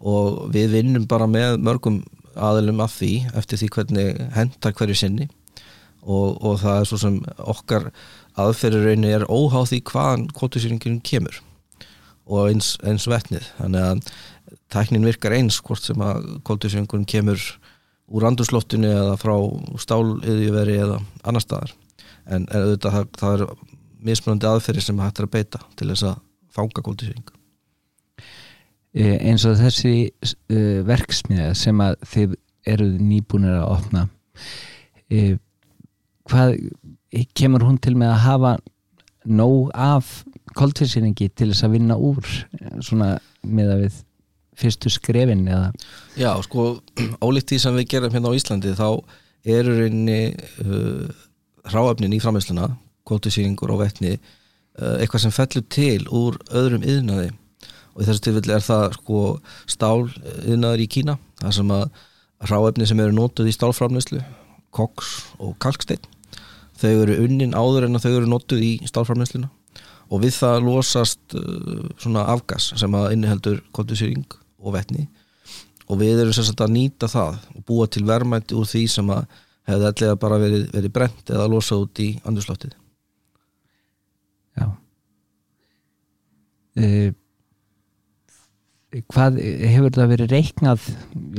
og 0.00 0.46
við 0.54 0.78
vinnum 0.78 1.04
bara 1.08 1.28
með 1.28 1.60
mörgum 1.60 2.00
aðilum 2.40 2.80
af 2.80 2.96
því 2.96 3.12
eftir 3.36 3.60
því 3.60 3.68
hvernig 3.74 4.24
hendar 4.36 4.74
hverju 4.78 4.96
sinni 4.96 5.28
og, 6.00 6.40
og 6.40 6.60
það 6.62 6.80
er 6.80 6.88
svo 6.88 6.98
sem 7.00 7.20
okkar 7.38 7.90
aðferðurreinu 8.40 9.10
er 9.10 9.26
óháð 9.28 9.72
því 9.72 9.80
hvaðan 9.90 10.26
kvotusýringin 10.36 11.00
kemur 11.04 11.40
og 12.30 12.52
eins, 12.52 12.76
eins 12.86 13.08
vetnið. 13.10 13.46
Þannig 13.58 13.86
að 13.88 14.12
tæknin 14.70 15.06
virkar 15.06 15.34
eins 15.36 15.58
hvort 15.64 15.84
sem 15.84 16.04
að 16.04 16.28
kvotusýringin 16.46 17.08
kemur 17.10 17.42
úr 18.10 18.26
andurslóttinu 18.26 18.90
eða 18.90 19.18
frá 19.20 19.34
stáliðjuveri 19.80 20.78
eða 20.82 21.00
annar 21.22 21.44
staðar. 21.44 21.74
En, 22.30 22.46
auðvitað 22.50 22.96
það, 22.96 23.12
það 23.20 23.36
er 23.36 23.44
mismunandi 24.06 24.48
aðferðir 24.50 24.86
sem 24.86 25.02
hættir 25.02 25.26
að 25.26 25.34
beita 25.36 25.60
til 25.78 25.90
þess 25.92 26.08
að 26.10 26.16
fanga 26.54 26.82
kvotusýringu 26.84 27.36
e, 28.94 29.04
eins 29.18 29.44
og 29.48 29.58
þessi 29.60 29.94
e, 30.10 30.58
verksmiða 30.86 31.52
sem 31.58 31.82
að 31.84 31.98
þið 32.12 32.36
eruð 32.70 32.98
nýbúinir 33.04 33.58
að 33.60 33.70
opna 33.76 34.04
e, 35.10 35.38
hvað 36.30 36.56
kemur 37.36 37.66
hún 37.66 37.80
til 37.82 37.96
með 37.98 38.14
að 38.14 38.22
hafa 38.26 38.52
nóg 39.30 39.72
af 39.76 40.20
koldfyrsýringi 40.56 41.30
til 41.36 41.50
þess 41.50 41.66
að 41.66 41.74
vinna 41.76 41.96
úr 42.00 42.26
svona 42.82 43.16
með 43.46 43.74
að 43.74 43.82
við 43.84 43.98
fyrstu 44.60 44.92
skrefin 44.92 45.46
eða? 45.48 45.70
Já, 46.20 46.30
sko, 46.46 46.68
ólíkt 47.26 47.52
því 47.52 47.60
sem 47.64 47.80
við 47.80 47.90
gerum 47.94 48.14
hérna 48.14 48.32
á 48.32 48.38
Íslandi 48.38 48.76
þá 48.78 48.88
eru 49.48 49.76
reyni 49.78 50.20
uh, 50.64 51.08
hráöfnin 51.70 52.14
í 52.16 52.20
framheysluna 52.22 52.74
kvotusýringur 53.08 53.72
og 53.74 53.82
vettni 53.84 54.16
uh, 54.16 54.96
eitthvað 54.98 55.24
sem 55.24 55.34
fellur 55.34 55.66
til 55.72 56.04
úr 56.08 56.38
öðrum 56.50 56.84
yðnaði 56.84 57.30
og 57.94 58.02
í 58.02 58.08
þessu 58.08 58.26
tilfelli 58.26 58.54
er 58.54 58.64
það 58.64 58.86
sko 58.98 59.22
stál 59.70 60.08
yðnaður 60.44 60.84
í 60.84 60.90
Kína 60.92 61.16
það 61.40 61.56
sem 61.58 61.74
að 61.74 61.86
hráöfni 62.50 62.88
sem 62.88 63.00
eru 63.02 63.16
nótuð 63.16 63.50
í 63.50 63.56
stálframleyslu 63.56 64.20
koks 64.74 65.14
og 65.42 65.56
kalksteinn 65.62 66.04
þau 66.80 66.92
eru 66.92 67.16
unnin 67.24 67.56
áður 67.56 67.88
en 67.88 68.00
þau 68.00 68.12
eru 68.12 68.28
nótuð 68.30 68.62
í 68.64 68.72
stálframleysluna 68.88 69.50
og 70.10 70.24
við 70.24 70.36
það 70.38 70.66
losast 70.66 71.36
uh, 71.38 71.88
svona 72.00 72.26
afgas 72.32 72.72
sem 72.80 72.94
að 72.96 73.16
inniheldur 73.16 73.60
kvotusýring 73.74 74.26
og 74.60 74.76
vettni 74.76 75.06
og 75.90 75.98
við 76.00 76.22
erum 76.22 76.34
sérstaklega 76.36 76.68
að 76.68 76.76
nýta 76.76 77.08
það 77.10 77.38
og 77.56 77.64
búa 77.66 77.88
til 77.90 78.04
verðmætti 78.08 78.58
úr 78.58 78.68
því 78.70 78.84
sem 78.92 79.14
að 79.14 79.24
hefði 79.70 79.88
allega 79.90 80.20
bara 80.20 80.38
verið, 80.40 80.68
verið 80.74 80.94
brent 80.94 81.32
eða 81.32 81.48
losað 81.50 81.86
út 81.86 82.02
í 82.02 82.10
andurslóttið 82.26 82.76
Já. 84.58 84.66
E, 86.76 86.86
Hvað 88.90 89.36
hefur 89.38 89.92
það 89.94 90.08
verið 90.10 90.32
reiknað 90.34 90.86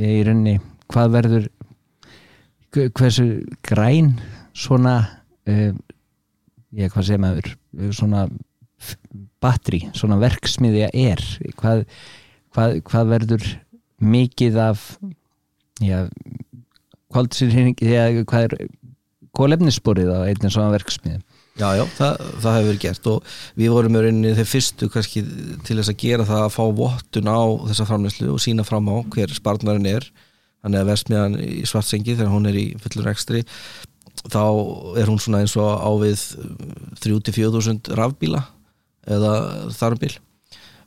í 0.00 0.22
rauninni, 0.24 0.54
hvað 0.88 1.10
verður 1.18 1.48
hversu 2.72 3.26
græn 3.60 4.14
svona 4.56 4.94
e, 5.44 5.74
ég 6.80 6.94
hvað 6.94 7.04
segir 7.10 7.20
maður 7.20 7.50
svona 7.92 8.22
batteri, 9.44 9.82
svona 9.92 10.16
verksmiðja 10.22 10.88
er? 10.96 11.20
Hvað, 11.60 11.84
hvað, 12.54 12.78
hvað 12.88 13.12
verður 13.16 13.48
mikið 14.02 14.60
af 14.62 14.86
já 15.82 16.08
hvað 17.12 18.46
er 18.46 18.56
kólefnissporið 19.36 20.10
á 20.12 20.18
einnig 20.28 20.52
svona 20.52 20.72
verksmiði 20.74 21.22
Já, 21.52 21.66
já, 21.76 21.82
það, 21.98 22.20
það 22.40 22.54
hefur 22.56 22.68
verið 22.70 22.80
gert 22.80 23.08
og 23.10 23.32
við 23.60 23.72
vorum 23.74 23.96
í 23.96 24.02
rauninni 24.06 24.30
þeir 24.38 24.48
fyrstu 24.48 24.86
kannski 24.88 25.20
til 25.66 25.76
þess 25.76 25.92
að 25.92 25.98
gera 26.00 26.24
það 26.24 26.44
að 26.46 26.54
fá 26.54 26.62
vottun 26.78 27.28
á 27.28 27.40
þessa 27.68 27.86
framleyslu 27.90 28.28
og 28.32 28.40
sína 28.40 28.64
fram 28.64 28.88
á 28.88 28.96
hver 29.12 29.34
sparnarinn 29.36 29.90
er. 29.90 30.06
Þannig 30.64 30.80
að 30.80 30.88
versmiðan 30.88 31.36
í 31.44 31.66
svartsengi 31.68 32.14
þegar 32.14 32.32
hún 32.32 32.48
er 32.48 32.56
í 32.56 32.64
fullur 32.80 33.10
ekstri 33.12 33.42
þá 34.22 34.44
er 35.02 35.10
hún 35.10 35.20
svona 35.20 35.42
eins 35.44 35.58
og 35.60 35.68
ávið 35.76 36.24
34.000 37.02 38.00
rafbíla 38.00 38.46
eða 39.12 39.34
þarmbíl 39.76 40.14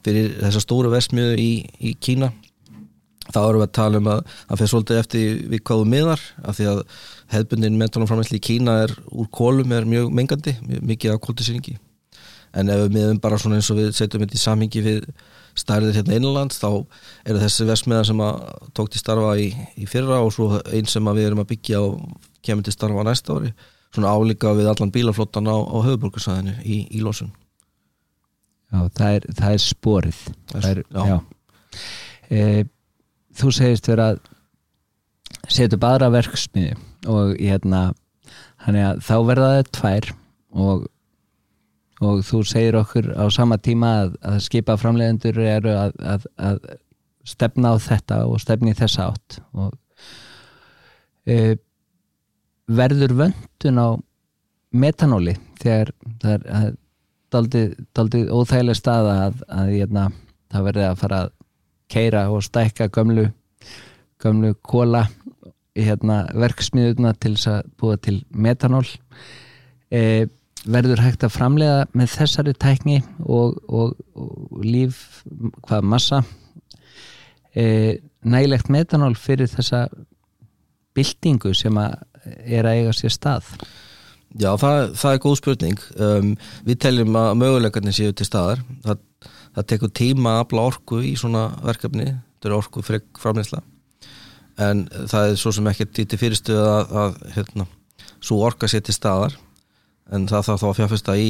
fyrir 0.06 0.36
þessa 0.40 0.64
stóru 0.64 0.92
versmiðu 0.94 1.38
í, 1.42 1.52
í 1.82 1.96
Kína 2.00 2.32
þá 3.26 3.40
erum 3.42 3.62
við 3.62 3.68
að 3.68 3.76
tala 3.80 4.02
um 4.02 4.12
að 4.12 4.22
það 4.36 4.60
fyrir 4.60 4.72
svolítið 4.72 5.02
eftir 5.02 5.40
við 5.52 5.64
hvaðu 5.66 5.88
miðar 5.90 6.26
af 6.46 6.58
því 6.60 6.68
að 6.72 6.82
hefðbundin 7.34 7.80
metanóframleysli 7.82 8.40
í 8.40 8.46
Kína 8.46 8.78
er 8.86 8.94
úr 9.10 9.30
kólum 9.34 9.74
er 9.74 9.88
mjög 9.90 10.12
mengandi, 10.14 10.54
mikið 10.62 11.16
af 11.16 11.24
kóltisýringi 11.26 11.78
en 12.56 12.72
ef 12.72 12.84
við 12.86 12.94
miðum 12.96 13.22
bara 13.24 13.40
svona 13.42 13.60
eins 13.60 13.72
og 13.74 13.80
við 13.82 13.96
setjum 13.98 14.24
þetta 14.24 14.38
í 14.38 14.44
samhingi 14.44 14.84
við 14.86 15.08
stærðir 15.60 15.98
hérna 15.98 16.20
innanlands 16.20 16.60
þá 16.62 16.70
eru 17.26 17.42
þessi 17.42 17.68
vesmiðar 17.68 18.10
sem 18.10 18.22
að 18.24 18.44
tók 18.78 18.92
til 18.92 19.02
starfa 19.02 19.34
í, 19.42 19.50
í 19.80 19.88
fyrra 19.90 20.22
og 20.24 20.34
svo 20.36 20.60
einn 20.72 20.88
sem 20.90 21.10
við 21.12 21.30
erum 21.30 21.44
að 21.44 21.52
byggja 21.54 21.82
og 21.84 22.20
kemur 22.46 22.68
til 22.68 22.76
starfa 22.76 23.08
næsta 23.08 23.40
ári 23.40 23.54
svona 23.96 24.12
álíka 24.12 24.54
við 24.56 24.70
allan 24.72 24.92
bílaflottan 24.92 25.48
á, 25.48 25.56
á 25.56 25.78
höfuborgarsæðinu 25.88 26.58
í, 26.64 26.84
í 26.92 27.04
losun 27.04 27.32
Já, 28.74 28.80
það 28.98 29.18
er, 29.18 29.28
það 29.38 29.52
er 29.58 29.62
sporið 29.64 30.22
Það 30.52 30.66
er- 30.72 30.84
já. 30.90 31.04
já. 31.12 31.18
E, 32.32 32.66
Þú 33.36 33.52
segist 33.52 33.88
vera 33.92 34.10
að 34.14 34.20
setja 35.52 35.76
upp 35.76 35.84
aðra 35.84 36.08
verksmiði 36.14 36.76
og 37.12 37.34
hérna 37.38 37.82
þá 39.04 39.16
verða 39.28 39.50
það 39.58 39.72
tvær 39.76 40.08
og, 40.56 40.86
og 42.00 42.22
þú 42.26 42.40
segir 42.48 42.78
okkur 42.80 43.10
á 43.14 43.26
sama 43.36 43.58
tíma 43.60 43.92
að, 44.06 44.16
að 44.24 44.40
skipa 44.48 44.78
framleiðendur 44.80 45.38
eru 45.44 45.74
að, 45.76 46.00
að, 46.00 46.26
að 46.40 46.64
stefna 47.28 47.74
á 47.74 47.76
þetta 47.82 48.22
og 48.30 48.40
stefni 48.42 48.74
þessa 48.78 49.10
átt 49.12 49.40
og 49.54 49.76
e, 51.28 51.58
verður 52.72 53.18
vöndun 53.20 53.84
á 53.84 53.88
metanóli 54.76 55.36
þegar 55.62 55.92
það 56.24 56.50
er 56.64 56.80
daldið, 57.36 58.30
óþægileg 58.32 58.78
staða 58.78 59.16
að, 59.28 59.42
að 59.50 59.74
hérna, 59.74 60.06
það 60.54 60.70
verði 60.70 60.86
að 60.90 61.02
fara 61.02 61.20
að 61.26 61.34
keira 61.92 62.24
og 62.34 62.44
stækka 62.46 62.90
gömlu 62.94 63.28
gömlu 64.22 64.56
kóla 64.66 65.06
hérna, 65.76 66.24
verksmiðuna 66.40 67.14
til 67.20 67.36
þess 67.36 67.52
að 67.52 67.70
búa 67.80 68.00
til 68.00 68.18
metanól. 68.32 68.86
E, 69.92 70.28
verður 70.66 71.04
hægt 71.04 71.26
að 71.28 71.36
framlega 71.36 71.86
með 71.94 72.14
þessari 72.16 72.56
tækni 72.58 73.02
og, 73.20 73.60
og, 73.68 73.94
og 74.16 74.64
líf 74.66 75.24
hvað 75.68 75.90
massa. 75.92 76.24
E, 77.54 78.00
nægilegt 78.26 78.72
metanól 78.74 79.14
fyrir 79.20 79.52
þessa 79.52 79.86
byltingu 80.96 81.54
sem 81.56 81.76
að 81.78 82.00
er 82.26 82.66
að 82.66 82.80
eiga 82.80 82.94
sér 82.96 83.14
stað 83.14 83.52
Já, 84.36 84.50
það, 84.60 84.80
það 85.00 85.14
er 85.14 85.22
góð 85.24 85.38
spurning. 85.40 85.86
Um, 85.96 86.34
við 86.68 86.82
teljum 86.84 87.16
að 87.20 87.30
möguleikarnir 87.40 87.96
séu 87.96 88.16
til 88.16 88.28
staðar. 88.28 88.64
Það, 88.84 89.32
það 89.56 89.70
tekur 89.72 89.94
tíma 89.96 90.36
að 90.36 90.42
afla 90.44 90.68
orku 90.72 91.00
í 91.06 91.14
svona 91.20 91.48
verkefni. 91.64 92.10
Þetta 92.36 92.52
er 92.52 92.58
orku 92.58 92.84
fyrir 92.86 93.06
framleysla 93.22 93.64
en 94.62 94.86
það 94.88 95.30
er 95.30 95.40
svo 95.40 95.52
sem 95.56 95.68
ekki 95.68 95.88
til 95.96 96.20
fyrirstuð 96.20 96.62
að, 96.64 96.94
að 97.02 97.18
hérna, 97.36 97.66
svo 98.24 98.40
orka 98.48 98.70
sér 98.72 98.86
til 98.86 98.96
staðar. 98.96 99.36
En 100.16 100.28
það 100.30 100.48
þarf 100.50 100.62
þá 100.62 100.68
að 100.70 100.78
fjárfesta 100.80 101.18
í 101.18 101.30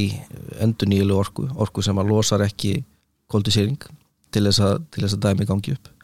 endur 0.61 1.15
orku, 1.15 1.47
orku 1.55 1.83
sem 1.85 1.97
að 1.97 2.11
losar 2.11 2.43
ekki 2.43 2.83
koldisýring 3.31 3.79
til 4.35 4.43
þess 4.49 4.59
að, 4.61 4.81
að 4.99 5.19
dæmi 5.23 5.47
gangi 5.47 5.77
upp 5.77 5.94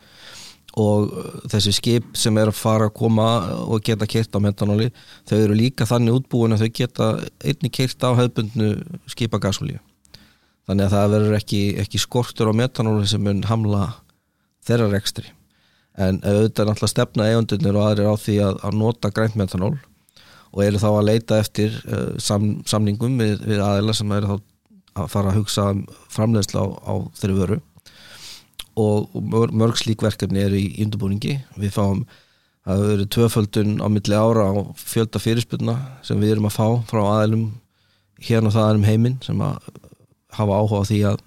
og 0.79 1.11
þessi 1.51 1.73
skip 1.75 2.15
sem 2.15 2.37
er 2.39 2.51
að 2.51 2.59
fara 2.59 2.87
að 2.87 2.95
koma 2.95 3.27
og 3.65 3.83
geta 3.83 4.07
kert 4.07 4.35
á 4.35 4.39
metanóli 4.39 4.91
þau 5.27 5.37
eru 5.37 5.57
líka 5.57 5.87
þannig 5.89 6.21
útbúin 6.21 6.55
að 6.55 6.63
þau 6.63 6.75
geta 6.79 7.09
einni 7.43 7.71
kert 7.73 8.05
á 8.07 8.15
hefðbundnu 8.15 8.69
skipagasolíu 9.11 9.81
þannig 10.69 10.87
að 10.87 10.95
það 10.95 11.13
verður 11.15 11.37
ekki, 11.41 11.61
ekki 11.83 12.01
skortur 12.01 12.51
á 12.51 12.53
metanóli 12.55 13.07
sem 13.09 13.23
mun 13.23 13.43
hamla 13.49 13.89
þeirra 14.67 14.91
rekstri. 14.93 15.25
En 15.99 16.21
auðvitað 16.23 16.63
er 16.63 16.69
náttúrulega 16.69 16.91
stefna 16.93 17.27
eigundunir 17.27 17.77
og 17.77 17.87
aðrir 17.87 18.11
á 18.11 18.15
því 18.15 18.35
að, 18.45 18.59
að 18.67 18.77
nota 18.79 19.11
grænt 19.11 19.35
metanól 19.39 19.73
og 20.51 20.63
eru 20.63 20.79
þá 20.79 20.87
að 20.91 21.07
leita 21.07 21.39
eftir 21.41 21.75
uh, 21.87 22.13
sam, 22.19 22.61
samningum 22.67 23.17
við, 23.19 23.41
við 23.47 23.63
aðeila 23.63 23.95
sem 23.97 24.13
eru 24.15 24.31
þá 24.31 25.01
að 25.01 25.11
fara 25.11 25.31
að 25.31 25.37
hugsa 25.39 25.67
um 25.71 25.83
framleiðsla 26.11 26.63
á, 26.63 26.67
á 26.83 26.93
þeirri 27.19 27.37
vöru 27.37 27.59
og 28.79 29.15
mörg, 29.15 29.53
mörg 29.53 29.79
slík 29.79 30.03
verkefni 30.03 30.43
eru 30.43 30.59
í 30.59 30.83
undurbúningi 30.85 31.39
við 31.59 31.73
fáum 31.75 32.05
að 32.69 32.83
það 32.83 32.93
eru 32.93 33.07
tvöföldun 33.15 33.73
á 33.81 33.87
milli 33.89 34.15
ára 34.15 34.47
á 34.47 34.53
fjölda 34.77 35.19
fyrirspunna 35.21 35.75
sem 36.05 36.19
við 36.21 36.35
erum 36.35 36.47
að 36.47 36.57
fá 36.59 36.67
frá 36.89 37.01
aðeilum 37.01 37.47
hérna 38.21 38.51
og 38.51 38.55
það 38.55 38.77
um 38.77 38.87
heiminn 38.87 39.17
sem 39.25 39.41
að 39.41 39.71
hafa 40.37 40.59
áhuga 40.61 40.83
á 40.85 40.89
því 40.89 40.99
að 41.09 41.23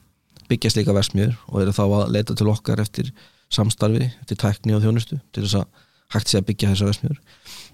byggja 0.49 0.73
slíka 0.73 0.95
versmiður 0.95 1.37
og 1.51 1.63
eru 1.63 1.75
þá 1.75 1.85
að 1.85 2.13
leita 2.15 2.37
til 2.39 2.51
okkar 2.53 2.83
eftir 2.85 3.11
samstarfi, 3.53 4.11
eftir 4.23 4.39
tækni 4.41 4.77
og 4.77 4.85
þjónustu 4.85 5.19
til 5.35 5.45
þess 5.45 5.61
að 5.61 5.83
hægt 6.15 6.31
sé 6.31 6.41
að 6.41 6.49
byggja 6.51 6.73
þessa 6.73 6.91
versmiður 6.91 7.21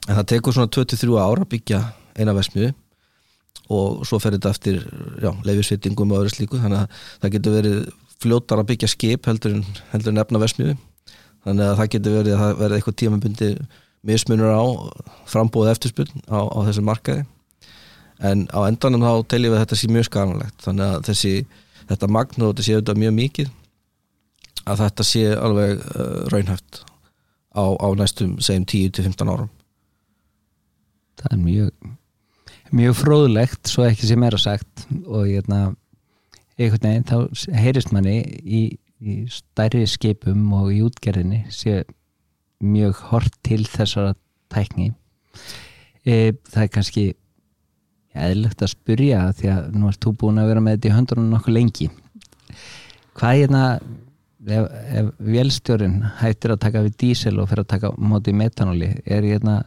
en 0.09 0.15
það 0.17 0.29
tekur 0.33 0.57
svona 0.57 0.73
23 0.73 1.19
ára 1.21 1.45
að 1.45 1.53
byggja 1.55 1.83
eina 2.17 2.37
versmiðu 2.37 2.73
og 3.71 4.07
svo 4.09 4.19
fer 4.23 4.35
þetta 4.35 4.55
eftir 4.55 4.81
leifisveitingum 5.47 6.15
og 6.15 6.25
öðru 6.25 6.35
slíku 6.35 6.61
þannig 6.63 6.85
að 6.87 7.03
það 7.23 7.35
getur 7.37 7.57
verið 7.59 7.83
fljótar 8.21 8.61
að 8.61 8.71
byggja 8.73 8.91
skip 8.93 9.29
heldur 9.29 9.59
en, 9.59 9.67
heldur 9.93 10.15
en 10.15 10.23
efna 10.23 10.41
versmiðu 10.43 10.77
þannig 11.45 11.67
að 11.67 11.79
það 11.79 11.93
getur 11.95 12.17
verið 12.19 12.35
að 12.35 12.43
það 12.43 12.59
verið 12.61 12.77
eitthvað 12.79 12.99
tímabundi 13.01 13.51
mismunur 14.07 14.53
á 14.57 14.65
frambóð 15.29 15.71
eftirspunn 15.75 16.25
á, 16.29 16.41
á 16.41 16.59
þessu 16.69 16.85
markaði. 16.85 17.25
En 18.21 18.47
á 18.53 18.61
endanum 18.69 19.05
þá 19.05 19.13
teljum 19.33 19.55
við 19.55 19.59
að 19.59 19.65
þetta 19.65 19.79
sé 19.81 19.91
mjög 19.93 20.09
skanalegt 20.09 20.65
þannig 20.65 20.87
að 20.87 21.07
þessi, 21.09 21.33
þetta 21.89 22.11
magn 22.17 22.45
og 22.45 22.53
þetta 22.53 22.67
sé 22.67 22.77
auðvitað 22.77 23.01
mjög 23.05 23.15
mikið 23.17 23.55
að 24.69 24.83
þetta 24.85 25.07
sé 25.09 25.23
alveg 25.37 25.81
uh, 25.81 26.19
raunhæft 26.33 26.83
á, 27.57 27.65
á 27.65 27.89
næstum 27.97 28.37
segjum 28.45 28.69
10-15 28.69 29.33
árum. 29.33 29.51
Það 31.21 31.33
er 31.37 31.43
mjög 31.45 31.97
mjög 32.71 32.97
fróðlegt, 33.01 33.65
svo 33.67 33.85
ekki 33.89 34.09
sem 34.09 34.23
er 34.25 34.37
að 34.37 34.45
sagt. 34.45 34.85
Og 35.07 35.27
ég 35.27 35.41
hérna 35.41 35.73
einhvern 36.61 36.87
veginn 36.87 37.09
þá 37.09 37.57
heyrist 37.57 37.93
manni 37.95 38.19
í, 38.45 38.63
í 39.01 39.17
stærri 39.33 39.87
skipum 39.89 40.51
og 40.59 40.73
í 40.75 40.83
útgerðinni 40.85 41.47
sé 41.55 41.83
mjög 42.61 43.01
hort 43.09 43.39
til 43.47 43.63
þessara 43.65 44.15
tækni. 44.53 44.91
E, 46.05 46.37
það 46.51 46.63
er 46.67 46.73
kannski 46.75 47.07
eðlögt 48.21 48.65
að 48.65 48.75
spyrja 48.75 49.25
því 49.39 49.51
að 49.55 49.73
nú 49.79 49.89
ert 49.89 50.03
þú 50.05 50.15
búin 50.21 50.41
að 50.43 50.51
vera 50.51 50.63
með 50.65 50.77
þetta 50.77 50.91
í 50.91 50.95
höndunum 50.97 51.33
nokkuð 51.33 51.57
lengi. 51.57 51.89
Hvað 53.17 53.31
er 53.31 53.41
hérna 53.45 53.65
ef, 54.47 54.71
ef 55.01 55.11
velstjórin 55.31 55.99
hættir 56.21 56.55
að 56.55 56.63
taka 56.67 56.85
við 56.87 56.97
dísel 57.05 57.37
og 57.39 57.51
fyrir 57.51 57.65
að 57.65 57.73
taka 57.75 57.93
móti 57.97 58.35
metanóli 58.37 58.93
er 59.05 59.27
hérna 59.27 59.61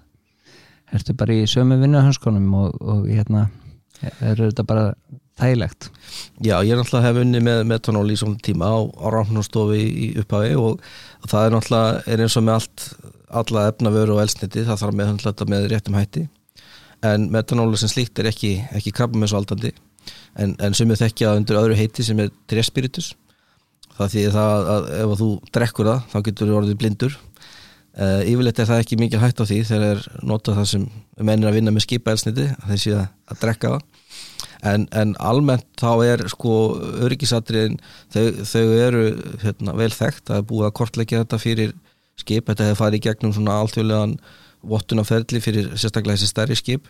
ertu 0.93 1.15
bara 1.17 1.33
í 1.33 1.49
sömu 1.49 1.79
vinnuhanskonum 1.81 2.53
og, 2.59 2.77
og 2.81 3.07
hérna 3.09 3.47
er 4.01 4.39
þetta 4.39 4.65
bara 4.67 4.85
þægilegt? 5.39 5.89
Já, 6.43 6.57
ég 6.61 6.73
er 6.73 6.79
náttúrulega 6.79 7.07
hef 7.07 7.21
unni 7.23 7.41
með 7.43 7.63
metanól 7.69 8.05
í 8.11 8.17
svona 8.19 8.41
tíma 8.43 8.69
á, 8.69 8.77
á 8.85 9.07
ráknarstofi 9.13 9.81
í 9.81 10.07
upphafi 10.21 10.53
og 10.59 10.83
það 11.29 11.47
er 11.47 11.55
náttúrulega 11.55 12.03
er 12.13 12.25
eins 12.25 12.37
og 12.37 12.47
með 12.47 12.59
allt 12.59 12.87
alla 13.33 13.67
efnavöru 13.71 14.17
og 14.17 14.21
elsniti, 14.21 14.61
það 14.67 14.81
þarf 14.83 14.97
með 14.99 15.15
þetta 15.23 15.47
með 15.49 15.63
réttum 15.71 15.95
hætti. 15.97 16.27
En 17.03 17.25
metanólu 17.33 17.79
sem 17.79 17.89
slíkt 17.89 18.19
er 18.21 18.29
ekki, 18.29 18.59
ekki 18.77 18.93
krabba 18.95 19.19
með 19.19 19.33
svo 19.33 19.41
aldandi 19.41 19.73
en, 20.39 20.55
en 20.61 20.75
sem 20.77 20.89
við 20.89 21.03
þekkja 21.03 21.35
undir 21.39 21.59
öðru 21.59 21.77
heiti 21.77 22.05
sem 22.05 22.19
er 22.23 22.31
trespiritus. 22.49 23.13
Það 23.93 24.13
því 24.13 24.23
það 24.33 24.69
að 24.73 24.87
ef 24.97 25.15
þú 25.19 25.29
drekkur 25.53 25.89
það 25.89 26.05
þá 26.13 26.17
getur 26.27 26.49
þú 26.49 26.59
orðið 26.59 26.79
blindur. 26.81 27.17
Uh, 27.93 28.21
yfirleitt 28.25 28.61
er 28.61 28.69
það 28.69 28.83
ekki 28.83 28.97
mikið 29.01 29.21
hætt 29.21 29.43
á 29.43 29.45
því 29.45 29.59
þegar 29.69 29.83
er 29.91 30.07
notað 30.25 30.61
það 30.61 30.69
sem 30.71 30.85
mennir 31.19 31.49
að 31.49 31.59
vinna 31.59 31.73
með 31.73 31.85
skipa 31.85 32.13
elsniti 32.13 32.47
þessi 32.67 32.95
að, 32.97 33.07
að 33.29 33.41
drekka 33.43 33.73
það. 33.75 33.89
En, 34.63 34.85
en 34.95 35.11
almennt 35.19 35.67
þá 35.79 35.89
er 36.05 36.23
sko 36.31 36.53
öryggisatriðin 37.03 37.79
þau, 38.13 38.23
þau 38.47 38.67
eru 38.79 39.01
hérna, 39.41 39.75
vel 39.75 39.91
þekkt 39.91 40.31
að 40.31 40.45
búið 40.51 40.69
að 40.69 40.75
kortleggja 40.79 41.23
þetta 41.25 41.39
fyrir 41.41 41.73
skip, 42.19 42.47
þetta 42.47 42.69
hefur 42.69 42.79
farið 42.85 43.01
í 43.01 43.03
gegnum 43.09 43.33
svona 43.35 43.57
alltjóðlegan 43.59 44.15
vottunarferðli 44.63 45.41
fyrir 45.43 45.73
sérstaklega 45.75 46.15
þessi 46.15 46.31
stærri 46.31 46.55
skip 46.55 46.87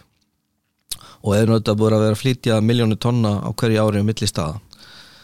og 1.24 1.34
hefur 1.34 1.54
náttúrulega 1.54 1.80
búið 1.80 1.96
að 1.98 2.06
vera 2.06 2.18
að 2.18 2.22
flytja 2.22 2.60
miljónu 2.62 3.00
tonna 3.02 3.38
á 3.42 3.50
hverju 3.50 3.82
ári 3.82 4.04
um 4.04 4.10
milli 4.12 4.30
staða. 4.30 4.60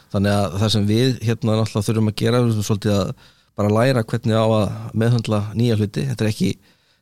Þannig 0.09 0.33
að 0.33 0.55
það 0.61 0.71
sem 0.73 0.87
við 0.89 1.09
hérna 1.27 1.57
náttúrulega 1.59 1.87
þurfum 1.89 2.11
að 2.11 2.17
gera 2.23 2.41
er 2.41 2.61
svolítið 2.65 2.95
að 2.95 3.11
bara 3.59 3.73
læra 3.75 4.05
hvernig 4.07 4.39
á 4.39 4.45
að 4.47 4.77
meðhandla 4.97 5.39
nýja 5.59 5.77
hluti, 5.77 6.05
þetta 6.07 6.25
er 6.25 6.31
ekki, 6.31 6.51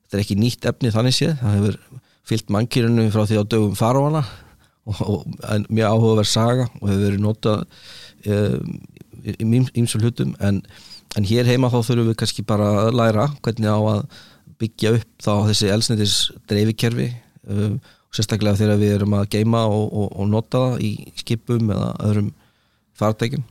þetta 0.07 0.17
er 0.17 0.23
ekki 0.23 0.37
nýtt 0.39 0.67
efni 0.69 0.91
þannig 0.95 1.15
séð, 1.17 1.33
það 1.41 1.57
hefur 1.57 1.79
fyllt 2.27 2.51
mannkýrunu 2.55 3.07
frá 3.11 3.23
því 3.27 3.41
á 3.43 3.43
dögum 3.51 3.75
faróana 3.75 4.23
og, 4.87 5.01
og 5.03 5.67
mjög 5.67 5.91
áhugaverð 5.91 6.31
saga 6.31 6.67
og 6.79 6.87
hefur 6.87 7.03
verið 7.03 7.23
notað 7.23 7.65
um, 8.31 8.77
í 9.27 9.61
ýmsum 9.81 10.03
hlutum. 10.03 10.33
En, 10.43 10.61
en 11.19 11.27
hér 11.27 11.47
heima 11.51 11.71
þá 11.73 11.81
þurfum 11.81 12.09
við 12.11 12.19
kannski 12.21 12.47
bara 12.47 12.71
að 12.85 12.95
læra 12.95 13.27
hvernig 13.41 13.67
á 13.67 13.79
að 13.79 14.01
byggja 14.57 14.95
upp 14.97 15.09
þá 15.23 15.33
þessi 15.49 15.71
elsneitis 15.75 16.15
dreifikerfi 16.49 17.11
um, 17.51 17.77
sérstaklega 18.15 18.61
þegar 18.61 18.81
við 18.81 18.95
erum 18.95 19.17
að 19.19 19.29
geima 19.35 19.67
og, 19.67 19.91
og, 19.91 20.07
og 20.15 20.31
nota 20.31 20.63
það 20.63 20.87
í 20.87 20.91
skipum 21.19 21.75
eða 21.75 21.91
öðrum 22.07 22.31
fartækjum 22.97 23.43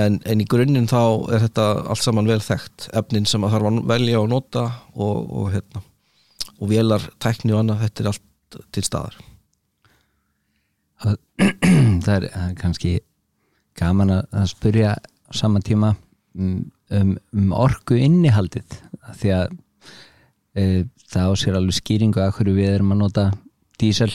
en, 0.00 0.20
en 0.24 0.42
í 0.42 0.46
grunninn 0.50 0.88
þá 0.90 1.00
er 1.34 1.44
þetta 1.46 1.66
allt 1.92 2.02
saman 2.02 2.28
vel 2.30 2.40
þekkt. 2.42 2.88
Efnin 2.96 3.28
sem 3.28 3.44
að 3.46 3.56
þarf 3.56 3.70
að 3.70 3.80
velja 3.92 4.20
og 4.22 4.30
nota 4.32 4.64
og, 4.94 5.30
og 5.30 5.52
hérna 5.54 5.84
og 6.60 6.70
velar 6.70 7.02
tækni 7.22 7.54
og 7.54 7.62
annað, 7.62 7.82
þetta 7.84 8.02
er 8.02 8.10
allt 8.12 8.58
til 8.74 8.84
staðar. 8.86 9.16
Það 12.04 12.14
er 12.14 12.54
kannski 12.60 12.94
gaman 13.78 14.12
að 14.14 14.46
spyrja 14.52 14.94
saman 15.34 15.64
tíma 15.66 15.94
um, 16.38 16.60
um, 16.94 17.16
um 17.34 17.52
orgu 17.56 17.98
innihaldið 17.98 18.76
því 19.18 19.32
að 19.34 19.56
e, 20.54 20.84
það 21.10 21.30
á 21.30 21.32
sér 21.40 21.58
alveg 21.58 21.78
skýringu 21.80 22.22
að 22.22 22.36
hverju 22.38 22.54
við 22.56 22.70
erum 22.70 22.94
að 22.94 23.02
nota 23.02 23.26
dísel 23.82 24.12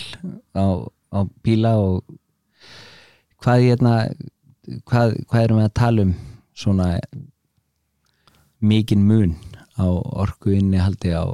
á, 0.56 0.80
á 0.88 1.20
bíla 1.44 1.76
og 1.82 2.00
hvað, 3.44 3.66
hérna, 3.68 3.94
hvað, 4.90 5.16
hvað 5.30 5.46
erum 5.46 5.62
við 5.62 5.68
að 5.68 5.78
tala 5.80 6.06
um 6.08 6.14
svona 6.60 6.90
mikinn 8.60 9.06
mun 9.08 9.36
á 9.80 9.88
orgu 9.88 10.58
innihaldi 10.58 11.16
á 11.16 11.26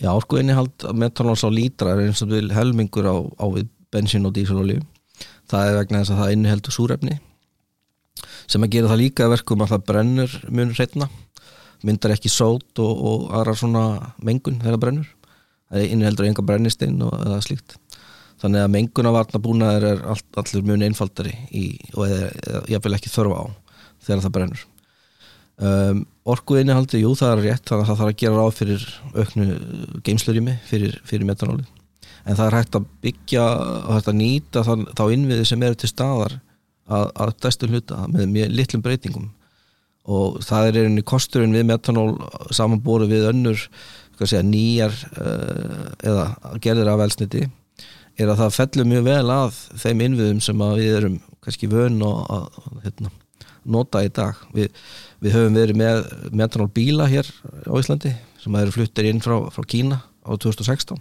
Já, 0.00 0.12
orgu 0.14 0.38
innihald 0.40 0.84
metanóls 0.96 1.42
á 1.44 1.50
lítra 1.52 1.92
er 1.92 2.06
eins 2.06 2.22
og 2.24 2.30
vil 2.32 2.48
helmingur 2.56 3.08
á, 3.08 3.16
á 3.20 3.46
bensin 3.92 4.24
og 4.28 4.32
dísalolíu 4.36 4.80
það 5.50 5.66
er 5.66 5.78
vegna 5.80 6.00
þess 6.00 6.14
að 6.14 6.22
það 6.22 6.36
inniheldur 6.36 6.76
súrefni 6.76 7.16
sem 8.50 8.64
að 8.64 8.72
gera 8.76 8.92
það 8.92 9.02
líka 9.02 9.28
verkum 9.32 9.64
að 9.64 9.74
það 9.74 9.86
brennur 9.90 10.36
mun 10.48 10.72
hreitna 10.76 11.10
myndar 11.86 12.14
ekki 12.14 12.30
sót 12.32 12.80
og, 12.82 12.92
og 13.10 13.26
aðra 13.36 13.56
svona 13.56 13.84
mengun 14.24 14.60
þegar 14.60 14.76
það 14.76 14.82
brennur. 14.84 15.10
Það 15.70 15.92
inniheldur 15.94 16.26
enga 16.26 16.44
brennistinn 16.46 17.02
og 17.06 17.14
eða 17.20 17.38
slíkt 17.46 17.76
þannig 18.40 18.64
að 18.64 18.74
mengunavarna 18.76 19.40
búnaður 19.42 19.88
er 19.90 20.04
all, 20.14 20.20
allur 20.40 20.66
mun 20.66 20.84
einfaldari 20.86 21.34
í, 21.52 21.64
og 21.94 22.08
ég 22.70 22.84
vil 22.84 22.96
ekki 22.96 23.12
þörfa 23.12 23.42
á 23.42 23.46
þegar 24.00 24.22
það 24.24 24.36
brennur. 24.36 24.62
Um, 25.60 26.06
orgu 26.24 26.56
innihaldi, 26.56 27.02
jú 27.02 27.12
það 27.18 27.34
er 27.34 27.42
rétt 27.50 27.68
þannig 27.68 27.84
að 27.84 27.90
það 27.90 27.98
þarf 28.00 28.12
að 28.14 28.20
gera 28.22 28.38
ráð 28.38 28.54
fyrir 28.56 28.86
auknu 29.12 29.48
geimslurými 30.06 30.54
fyrir, 30.70 30.94
fyrir 31.04 31.28
metanóli 31.28 31.66
en 32.24 32.36
það 32.36 32.46
er 32.46 32.56
hægt 32.58 32.78
að 32.78 32.88
byggja 33.04 33.44
og 33.50 33.92
hægt 33.96 34.10
að 34.10 34.18
nýta 34.20 34.64
þann, 34.66 34.86
þá 34.96 35.04
innviði 35.14 35.46
sem 35.50 35.66
eru 35.66 35.78
til 35.80 35.90
staðar 35.90 36.36
að, 36.90 37.06
að 37.24 37.34
dæstu 37.44 37.70
hluta 37.70 38.00
með 38.10 38.34
mjög 38.34 38.52
litlum 38.56 38.84
breytingum. 38.84 39.30
Og 40.10 40.40
það 40.44 40.68
er 40.68 40.78
einnig 40.84 41.06
kosturinn 41.06 41.54
við 41.54 41.66
metanól 41.68 42.10
samanbóru 42.56 43.08
við 43.10 43.28
önnur 43.30 43.64
segja, 44.20 44.42
nýjar 44.44 44.92
uh, 45.16 45.86
eða 46.04 46.26
gerðir 46.60 46.90
af 46.92 47.04
elsniti 47.06 47.46
er 48.18 48.30
að 48.30 48.42
það 48.42 48.56
fellur 48.56 48.88
mjög 48.90 49.06
vel 49.06 49.32
að 49.34 49.58
þeim 49.82 50.04
innviðum 50.06 50.40
sem 50.44 50.64
við 50.80 50.96
erum 50.98 51.18
kannski 51.40 51.70
vön 51.70 52.00
að 52.04 52.58
hérna, 52.84 53.12
nota 53.64 54.02
í 54.04 54.10
dag. 54.12 54.40
Við, 54.56 54.68
við 55.20 55.36
höfum 55.36 55.56
verið 55.60 55.80
með 55.80 56.02
metanól 56.36 56.70
bíla 56.74 57.08
hér 57.10 57.28
á 57.68 57.74
Íslandi 57.78 58.12
sem 58.40 58.60
eru 58.60 58.74
fluttir 58.74 59.08
inn 59.10 59.22
frá, 59.24 59.36
frá 59.52 59.64
Kína 59.68 60.00
á 60.24 60.32
2016 60.36 61.00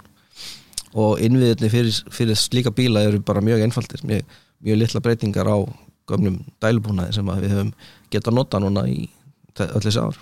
og 0.99 1.19
innviðinni 1.21 1.69
fyrir, 1.71 1.99
fyrir 2.13 2.39
slíka 2.39 2.73
bíla 2.73 3.03
eru 3.05 3.21
bara 3.21 3.43
mjög 3.45 3.61
einfaldir 3.65 4.01
mjög, 4.07 4.25
mjög 4.65 4.81
litla 4.81 5.03
breytingar 5.05 5.49
á 5.49 5.57
gömnum 6.09 6.39
dælubúnaði 6.63 7.19
sem 7.19 7.29
við 7.29 7.53
höfum 7.53 7.71
getað 8.09 8.37
nota 8.39 8.61
núna 8.63 8.87
í 8.89 9.03
öll 9.59 9.83
þessi 9.83 10.01
ár 10.01 10.17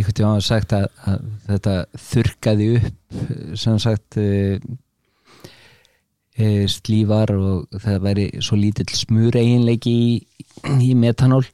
Hviti 0.00 0.24
á 0.24 0.30
að 0.32 0.46
sagt 0.46 0.72
að, 0.76 0.88
að 1.08 1.26
þetta 1.50 1.74
þurkaði 2.06 2.68
upp 2.78 3.20
sem 3.60 3.78
sagt 3.82 4.18
e, 4.20 4.58
e, 6.36 6.46
slífar 6.70 7.34
og 7.36 7.80
það 7.82 8.02
væri 8.06 8.26
svo 8.44 8.58
lítill 8.60 8.88
smur 8.96 9.36
eiginleiki 9.38 9.92
í, 9.92 10.12
í 10.88 10.92
metanól 10.98 11.44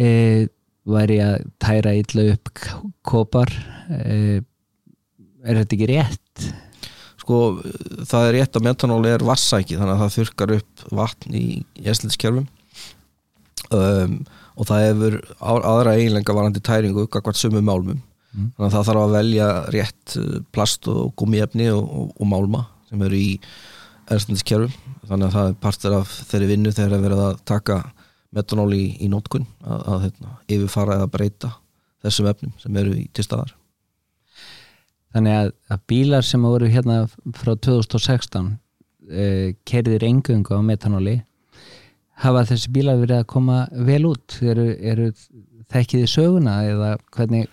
e, 0.00 0.46
væri 0.84 1.20
að 1.24 1.48
tæra 1.62 1.94
illa 1.98 2.28
upp 2.34 2.52
kopar 3.06 3.50
e, 3.88 4.42
er 5.44 5.60
þetta 5.60 5.76
ekki 5.76 5.90
rétt? 5.90 6.46
Sko 7.24 7.40
það 8.04 8.28
er 8.28 8.34
rétt 8.38 8.56
að 8.58 8.66
metanól 8.66 9.02
er 9.08 9.24
vassæki 9.24 9.78
þannig 9.78 9.96
að 9.96 10.02
það 10.02 10.16
þurkar 10.18 10.54
upp 10.58 10.86
vatn 11.00 11.36
í 11.38 11.46
jæsliðskerfum 11.84 12.48
um, 13.72 14.18
og 14.54 14.68
það 14.68 14.84
hefur 14.88 15.16
aðra 15.42 15.94
eiginlega 15.98 16.36
varandi 16.36 16.62
tæringu 16.64 17.06
hvert 17.10 17.38
sumu 17.38 17.62
málmum. 17.64 18.02
Mm. 18.34 18.48
þannig 18.56 18.66
að 18.66 18.72
það 18.74 18.86
þarf 18.88 19.00
að 19.00 19.12
velja 19.14 19.48
rétt 19.70 20.14
uh, 20.18 20.38
plast 20.50 20.88
og 20.90 21.12
gummiefni 21.20 21.68
og, 21.70 21.84
og, 21.86 22.08
og 22.18 22.26
málma 22.26 22.64
sem 22.88 23.02
eru 23.06 23.18
í 23.20 23.28
erstendiskerfum 24.10 24.72
þannig 25.06 25.28
að 25.28 25.36
það 25.36 25.50
er 25.50 25.60
partur 25.62 25.94
af 26.00 26.14
þeirri 26.30 26.48
vinnu 26.50 26.72
þegar 26.74 26.96
það 26.96 27.04
verið 27.06 27.22
að 27.24 27.36
taka 27.46 27.76
metanól 28.34 28.72
í, 28.74 28.84
í 28.98 29.10
nótkun 29.12 29.46
að, 29.62 29.84
að 29.86 30.02
hérna, 30.08 30.32
yfirfara 30.50 30.96
eða 30.98 31.12
breyta 31.12 31.52
þessum 32.04 32.30
efnum 32.32 32.56
sem 32.60 32.80
eru 32.82 32.96
í 32.98 33.06
til 33.14 33.24
staðar. 33.26 33.54
Þannig 35.14 35.38
að, 35.38 35.52
að 35.70 35.84
bílar 35.92 36.26
sem 36.26 36.42
voru 36.42 36.68
hérna 36.74 37.04
frá 37.38 37.52
2016 37.54 38.50
eh, 39.14 39.54
kerðir 39.68 40.08
engungu 40.08 40.58
á 40.58 40.60
metanóli 40.66 41.20
hafa 42.22 42.44
þessi 42.50 42.70
bílar 42.74 43.00
verið 43.00 43.22
að 43.22 43.28
koma 43.32 43.64
vel 43.72 44.04
út? 44.10 44.38
Eru, 44.44 44.70
eru 44.78 45.10
þekkiði 45.72 46.08
söguna 46.10 46.60
eða 46.68 46.94
hvernig? 47.14 47.50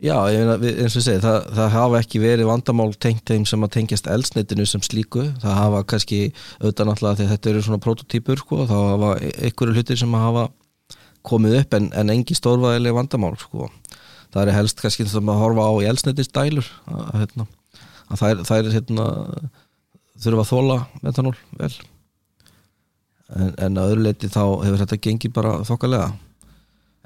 Já, 0.00 0.14
eins 0.32 0.94
og 0.96 1.04
segi, 1.04 1.20
það, 1.20 1.42
það 1.58 1.74
hafa 1.74 1.98
ekki 2.00 2.20
verið 2.22 2.48
vandamál 2.48 2.88
tengt 2.96 3.28
þeim 3.28 3.42
sem 3.48 3.66
að 3.66 3.74
tengjast 3.74 4.06
elsnitinu 4.08 4.64
sem 4.64 4.80
slíku, 4.84 5.26
það 5.42 5.58
hafa 5.58 5.82
kannski 5.92 6.20
auðvitað 6.62 6.88
náttúrulega 6.88 7.18
þegar 7.18 7.32
þetta 7.34 7.50
eru 7.50 7.64
svona 7.66 7.80
prototýpur 7.84 8.40
sko, 8.40 8.62
þá 8.70 8.76
hafa 8.78 9.10
einhverju 9.28 9.76
hlutir 9.76 10.00
sem 10.00 10.16
hafa 10.16 10.46
komið 11.28 11.58
upp 11.58 11.76
en, 11.76 11.90
en 12.00 12.14
engi 12.16 12.38
stórvæðileg 12.38 12.96
vandamál 12.96 13.34
sko. 13.42 13.68
Það 14.32 14.42
er 14.46 14.56
helst 14.56 14.80
kannski 14.80 15.04
þess 15.04 15.20
að 15.20 15.42
horfa 15.42 15.68
á 15.68 15.72
í 15.84 15.88
elsnitist 15.92 16.32
dælur 16.32 16.72
að, 16.88 17.06
hérna, 17.20 17.48
að 18.08 18.22
það 18.22 18.32
er, 18.32 18.42
það 18.48 18.62
er 18.62 18.74
hérna, 18.78 19.08
þurfa 20.24 20.46
að 20.46 20.52
þóla 20.54 20.82
metanól 21.04 21.36
vel 21.60 21.74
en, 23.36 23.54
en 23.56 23.78
að 23.80 23.94
öðru 23.94 24.04
leiti 24.08 24.30
þá 24.32 24.42
hefur 24.64 24.82
þetta 24.84 25.00
gengið 25.06 25.32
bara 25.36 25.54
þokkalega. 25.68 26.10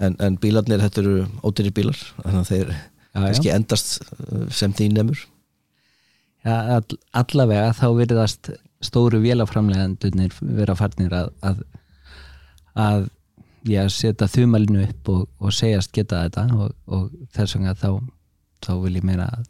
En, 0.02 0.16
en 0.18 0.36
bílarnir, 0.42 0.82
þetta 0.82 1.04
eru 1.04 1.18
ótyrir 1.46 1.74
bílar 1.74 2.00
þannig 2.24 2.40
að 2.40 2.48
þeir 2.50 2.74
kannski 3.14 3.52
endast 3.54 4.00
uh, 4.02 4.48
sem 4.50 4.74
því 4.74 4.90
nefnur 4.94 5.24
Já, 6.44 6.56
all, 6.76 6.96
allavega 7.16 7.70
þá 7.78 7.86
verðast 7.96 8.50
stóru 8.84 9.22
vélaframlegandunir 9.22 10.34
vera 10.42 10.74
farnir 10.76 11.14
að 11.16 11.30
að, 11.46 11.62
að 12.74 13.06
já, 13.64 13.80
setja 13.88 14.28
þumalinu 14.28 14.82
upp 14.84 15.12
og, 15.14 15.22
og 15.40 15.54
segjast 15.56 15.94
geta 15.94 16.24
þetta 16.26 16.44
og, 16.58 16.74
og 16.84 17.06
þess 17.32 17.56
vegna 17.56 17.76
þá, 17.78 17.88
þá 18.66 18.72
vil 18.82 18.98
ég 18.98 19.06
meina 19.06 19.30
að 19.30 19.46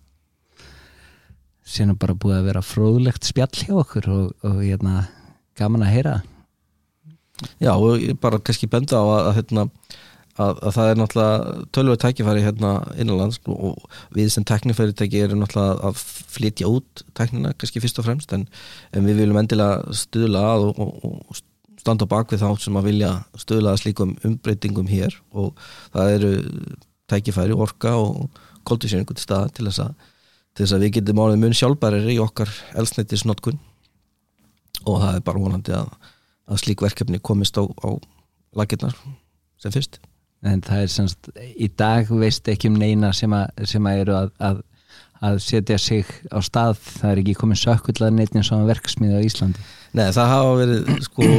sérnum 1.65 1.99
bara 1.99 2.15
búið 2.21 2.39
að 2.39 2.49
vera 2.51 2.63
fróðlegt 2.63 3.27
spjall 3.27 3.51
hjá 3.57 3.75
okkur 3.81 4.11
og, 4.13 4.31
og 4.45 4.61
hérna, 4.61 5.09
gaman 5.59 5.87
að 5.87 5.95
heyra 5.97 6.15
Já 7.63 7.73
og 7.75 8.03
ég 8.03 8.19
bara 8.23 8.39
kannski 8.39 8.71
benda 8.71 9.01
á 9.01 9.05
að, 9.05 9.21
að, 9.21 9.33
hérna, 9.39 9.65
að, 10.39 10.61
að 10.61 10.77
það 10.77 10.91
er 10.91 11.01
náttúrulega 11.01 11.55
tölvöð 11.75 11.99
tækifæri 12.05 12.45
hérna 12.45 12.75
innanlands 12.95 13.41
og 13.51 13.89
við 14.15 14.31
sem 14.35 14.47
teknifæritæki 14.47 15.25
erum 15.25 15.43
náttúrulega 15.43 15.91
að 15.91 16.05
flytja 16.37 16.71
út 16.71 17.05
teknina 17.19 17.55
kannski 17.59 17.83
fyrst 17.83 17.99
og 17.99 18.07
fremst 18.07 18.37
en, 18.37 18.47
en 18.95 19.09
við 19.09 19.25
viljum 19.25 19.43
endilega 19.43 19.97
stuðla 20.05 20.47
að 20.55 20.69
og, 20.71 20.81
og, 20.87 21.19
og 21.27 21.43
standa 21.85 22.09
bak 22.09 22.33
við 22.33 22.41
þá 22.45 22.65
sem 22.65 22.81
að 22.81 22.89
vilja 22.89 23.13
stuðla 23.37 23.75
að 23.75 23.83
slíkum 23.83 24.17
umbreytingum 24.25 24.89
hér. 24.89 25.19
Og 25.37 25.53
það 25.93 26.15
eru 26.17 26.33
tækifæri, 27.13 27.57
orka 27.67 27.93
og 28.01 28.41
koldisjöningu 28.65 29.17
til 29.17 29.27
staða 29.27 29.51
til 29.53 29.69
þess 29.69 29.83
að, 29.85 29.93
til 30.55 30.65
þess 30.65 30.77
að 30.77 30.87
við 30.87 30.95
getum 30.99 31.21
ánum 31.21 31.45
mun 31.45 31.57
sjálfbærir 31.57 32.09
í 32.15 32.19
okkar 32.25 32.53
elsnættisnotkun 32.81 33.61
og 34.85 35.01
það 35.03 35.19
er 35.19 35.27
bara 35.27 35.43
vonandi 35.43 35.77
að 35.77 35.93
að 36.51 36.61
slík 36.63 36.85
verkefni 36.85 37.21
komist 37.25 37.59
á, 37.61 37.65
á 37.65 37.91
laginnar 38.57 38.97
sem 39.61 39.75
fyrst. 39.75 40.01
En 40.45 40.61
það 40.65 40.85
er 40.85 40.93
semst, 40.93 41.31
í 41.41 41.71
dag 41.73 42.11
veist 42.13 42.49
ekki 42.53 42.69
um 42.69 42.77
neina 42.77 43.15
sem 43.17 43.33
að, 43.33 43.65
sem 43.71 43.87
að 43.89 44.01
eru 44.03 44.17
að, 44.19 44.33
að, 44.45 44.59
að 45.25 45.39
setja 45.41 45.79
sig 45.81 46.11
á 46.29 46.39
stað. 46.45 46.83
Það 46.99 47.13
er 47.13 47.23
ekki 47.23 47.37
komið 47.41 47.63
sökkullar 47.63 48.13
neitt 48.13 48.37
eins 48.37 48.53
og 48.53 48.67
verksmiði 48.69 49.17
á 49.17 49.25
Íslandi. 49.25 49.65
Nei, 49.95 50.09
það 50.11 50.33
hafa 50.33 50.53
verið 50.59 50.93
sko, 51.07 51.31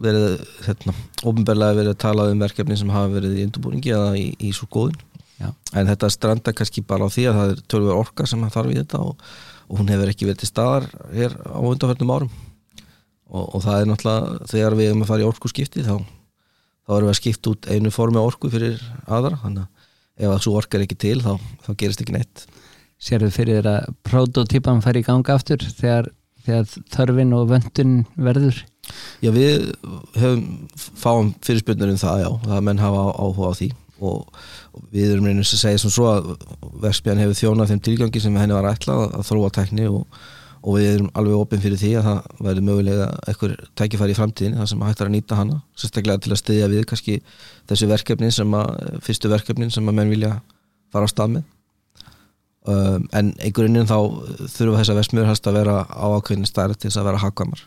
verið, 0.00 0.26
hérna, 0.64 0.96
ofinbarlega 1.20 1.78
verið 1.78 1.94
að 1.94 2.02
tala 2.06 2.26
um 2.32 2.42
verkefni 2.42 2.78
sem 2.80 2.90
hafa 2.90 3.12
verið 3.12 3.38
í 3.38 3.46
undurbúringi 3.46 3.94
eða 3.94 4.14
í, 4.18 4.26
í 4.40 4.52
svo 4.56 4.66
góðin 4.72 4.98
Já. 5.40 5.50
en 5.76 5.88
þetta 5.88 6.08
stranda 6.12 6.52
kannski 6.56 6.82
bara 6.84 7.08
á 7.08 7.12
því 7.12 7.26
að 7.28 7.38
það 7.38 7.52
er 7.52 7.60
tölver 7.72 8.00
orka 8.00 8.26
sem 8.28 8.42
þarf 8.56 8.72
í 8.72 8.78
þetta 8.80 9.02
og, 9.04 9.26
og 9.68 9.80
hún 9.80 9.92
hefur 9.92 10.12
ekki 10.12 10.28
verið 10.28 10.42
til 10.42 10.50
staðar 10.50 10.88
hér 11.12 11.36
á 11.44 11.60
undanförnum 11.60 12.14
árum 12.16 12.32
og, 13.30 13.44
og 13.54 13.62
það 13.64 13.76
er 13.80 13.90
náttúrulega 13.90 14.48
þegar 14.50 14.78
við 14.78 14.90
erum 14.90 15.04
að 15.04 15.12
fara 15.12 15.24
í 15.24 15.28
orku 15.28 15.50
skipti 15.50 15.84
þá, 15.86 15.94
þá 16.86 16.94
erum 16.96 17.08
við 17.08 17.14
að 17.14 17.20
skipta 17.20 17.52
út 17.54 17.68
einu 17.70 17.92
formi 17.94 18.22
orku 18.22 18.50
fyrir 18.52 18.80
aðra. 19.06 19.38
Þannig 19.44 19.66
að 19.66 19.80
ef 20.20 20.44
svo 20.44 20.56
orka 20.60 20.78
er 20.78 20.86
ekki 20.86 20.98
til 21.00 21.18
þá, 21.24 21.34
þá 21.66 21.70
gerist 21.80 22.02
ekki 22.04 22.16
neitt. 22.16 22.46
Sérðu 23.00 23.30
fyrir 23.32 23.60
þér 23.60 23.70
að 23.70 23.92
prototípan 24.04 24.82
fari 24.84 25.00
í 25.00 25.06
ganga 25.06 25.36
aftur 25.38 25.62
þegar, 25.64 26.10
þegar 26.44 26.74
þörfin 26.92 27.36
og 27.38 27.46
vöndun 27.54 27.94
verður? 28.20 28.58
Já, 29.22 29.30
við 29.32 29.70
höfum 30.18 30.42
fáum 30.74 31.30
fyrirspurnir 31.44 31.94
um 31.94 32.00
það, 32.00 32.24
já, 32.24 32.30
það 32.48 32.66
menn 32.66 32.82
hafa 32.82 33.06
áhuga 33.14 33.54
á 33.54 33.58
því. 33.60 33.70
Og, 34.00 34.36
og 34.72 34.84
við 34.92 35.14
erum 35.14 35.26
reynist 35.28 35.56
að 35.56 35.62
segja 35.62 35.80
sem 35.82 35.92
svo 35.92 36.06
að 36.08 36.30
verksbjörn 36.80 37.20
hefur 37.20 37.36
þjónað 37.36 37.72
þeim 37.72 37.82
tilgangi 37.84 38.22
sem 38.24 38.38
henni 38.40 38.56
var 38.56 38.68
ætlað 38.70 39.02
að 39.18 39.26
þróa 39.28 39.50
tækni 39.56 39.88
og, 39.92 40.06
og 40.60 40.76
við 40.76 40.88
erum 40.90 41.08
alveg 41.16 41.40
opinn 41.40 41.62
fyrir 41.62 41.80
því 41.80 41.90
að 41.98 42.06
það 42.06 42.42
verður 42.46 42.66
mögulega 42.66 43.06
eitthvað 43.30 43.54
tækifæri 43.80 44.12
í 44.12 44.18
framtíðin 44.18 44.58
það 44.58 44.68
sem 44.72 44.82
hættar 44.84 45.08
að 45.08 45.14
nýta 45.14 45.38
hana, 45.38 45.60
sérstaklega 45.78 46.22
til 46.24 46.34
að 46.34 46.40
styðja 46.42 46.68
við 46.72 46.84
kannski 46.90 47.16
þessi 47.70 47.88
verkefnin 47.88 48.34
sem 48.36 48.56
að 48.58 49.00
fyrstu 49.06 49.30
verkefnin 49.32 49.72
sem 49.72 49.88
að 49.88 49.96
menn 49.96 50.12
vilja 50.12 50.34
fara 50.92 51.08
á 51.08 51.12
stað 51.12 51.34
með. 51.36 51.48
Um, 52.68 53.06
en 53.16 53.32
einhverjum 53.40 53.88
þá 53.88 53.96
þurfa 54.52 54.82
þess 54.82 54.92
að 54.92 55.00
versmiður 55.00 55.30
hægst 55.30 55.48
að 55.48 55.58
vera 55.62 55.76
á 55.88 56.06
ákveðin 56.12 56.50
stærð 56.50 56.76
til 56.76 56.90
þess 56.90 57.00
að 57.00 57.08
vera 57.08 57.22
hagkvæmar 57.24 57.62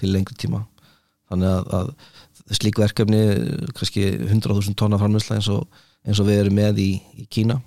til 0.00 0.12
lengri 0.12 0.36
tíma. 0.36 0.66
Þannig 1.32 1.48
að, 1.48 1.70
að 1.78 2.58
slík 2.60 2.82
verkefni 2.82 3.22
kannski 3.72 4.04
100.000 4.18 4.76
tonna 4.76 5.00
framlýsla 5.00 5.38
eins, 5.38 5.48
eins 6.04 6.20
og 6.20 6.28
við 6.28 6.42
erum 6.42 6.60
með 6.60 6.82
í, 6.84 6.90
í 7.16 7.24
Kína 7.32 7.62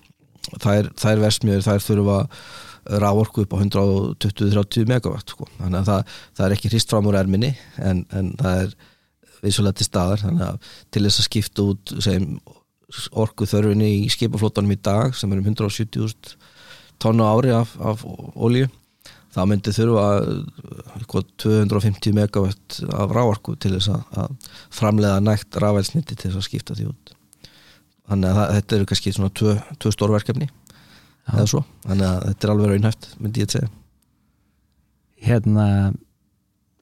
þær, 0.62 0.92
þær 0.98 1.24
versmiður 1.24 1.66
þær 1.66 1.84
þurfa 1.84 2.18
rávorku 3.04 3.44
upp 3.44 3.56
á 3.56 3.58
120-30 3.64 4.88
megawatt 4.90 5.34
sko. 5.34 5.48
þannig 5.58 5.80
að 5.82 5.90
það, 5.90 6.14
það 6.38 6.46
er 6.46 6.56
ekki 6.58 6.72
hrist 6.72 6.94
fram 6.94 7.10
úr 7.10 7.20
erminni 7.20 7.52
en, 7.78 8.06
en 8.16 8.32
það 8.40 8.62
er 8.64 8.78
vissulega 9.44 9.80
til 9.80 9.88
staðar. 9.88 10.24
Þannig 10.24 10.46
að 10.48 10.72
til 10.94 11.04
þess 11.06 11.22
að 11.22 11.30
skipta 11.30 11.68
út 11.74 11.94
segjum, 12.04 12.40
orku 13.20 13.48
þörfinni 13.50 13.90
í 14.00 14.12
skipaflótanum 14.12 14.74
í 14.74 14.80
dag 14.80 15.16
sem 15.18 15.32
er 15.34 15.42
um 15.42 15.50
170.000 15.50 16.38
tonna 17.04 17.32
ári 17.36 17.52
af, 17.54 17.76
af 17.84 18.04
olju 18.08 18.70
það 19.36 19.50
myndi 19.52 19.74
þurfa 19.76 20.06
250 21.44 22.16
megawatt 22.16 22.80
af 22.96 23.12
rávorku 23.14 23.58
til 23.60 23.76
þess 23.76 23.92
að 23.94 24.56
framlega 24.74 25.20
nægt 25.22 25.60
rafælsniti 25.62 26.16
til 26.16 26.32
þess 26.32 26.40
að 26.40 26.48
skipta 26.48 26.78
því 26.78 26.88
út. 26.90 27.14
Þannig 28.08 28.40
að 28.40 28.54
þetta 28.56 28.78
eru 28.78 28.88
kannski 28.90 29.14
svona 29.14 29.34
tvö, 29.36 29.58
tvö 29.84 29.92
stórverkefni 29.94 30.48
eða 31.34 31.48
svo, 31.52 31.64
þannig 31.86 32.08
að 32.08 32.26
þetta 32.28 32.48
er 32.48 32.54
alveg 32.54 32.72
raunhæft 32.72 33.10
myndi 33.20 33.44
ég 33.44 33.50
að 33.50 33.56
segja. 33.58 33.72
Hérna 35.28 35.68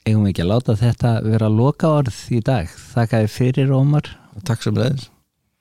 eigum 0.05 0.25
við 0.25 0.31
ekki 0.33 0.45
að 0.45 0.51
láta 0.51 0.77
þetta 0.79 1.11
vera 1.25 1.49
loka 1.49 1.91
orð 2.01 2.21
í 2.35 2.41
dag? 2.45 2.69
Þakka 2.93 3.23
þið 3.23 3.35
fyrir 3.39 3.75
Ómar. 3.75 4.11
Takk 4.45 4.65
sem 4.65 4.77
leðis 4.77 5.09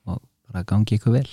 og 0.05 0.19
bara 0.51 0.65
gangi 0.67 0.99
ykkur 0.99 1.15
vel 1.15 1.29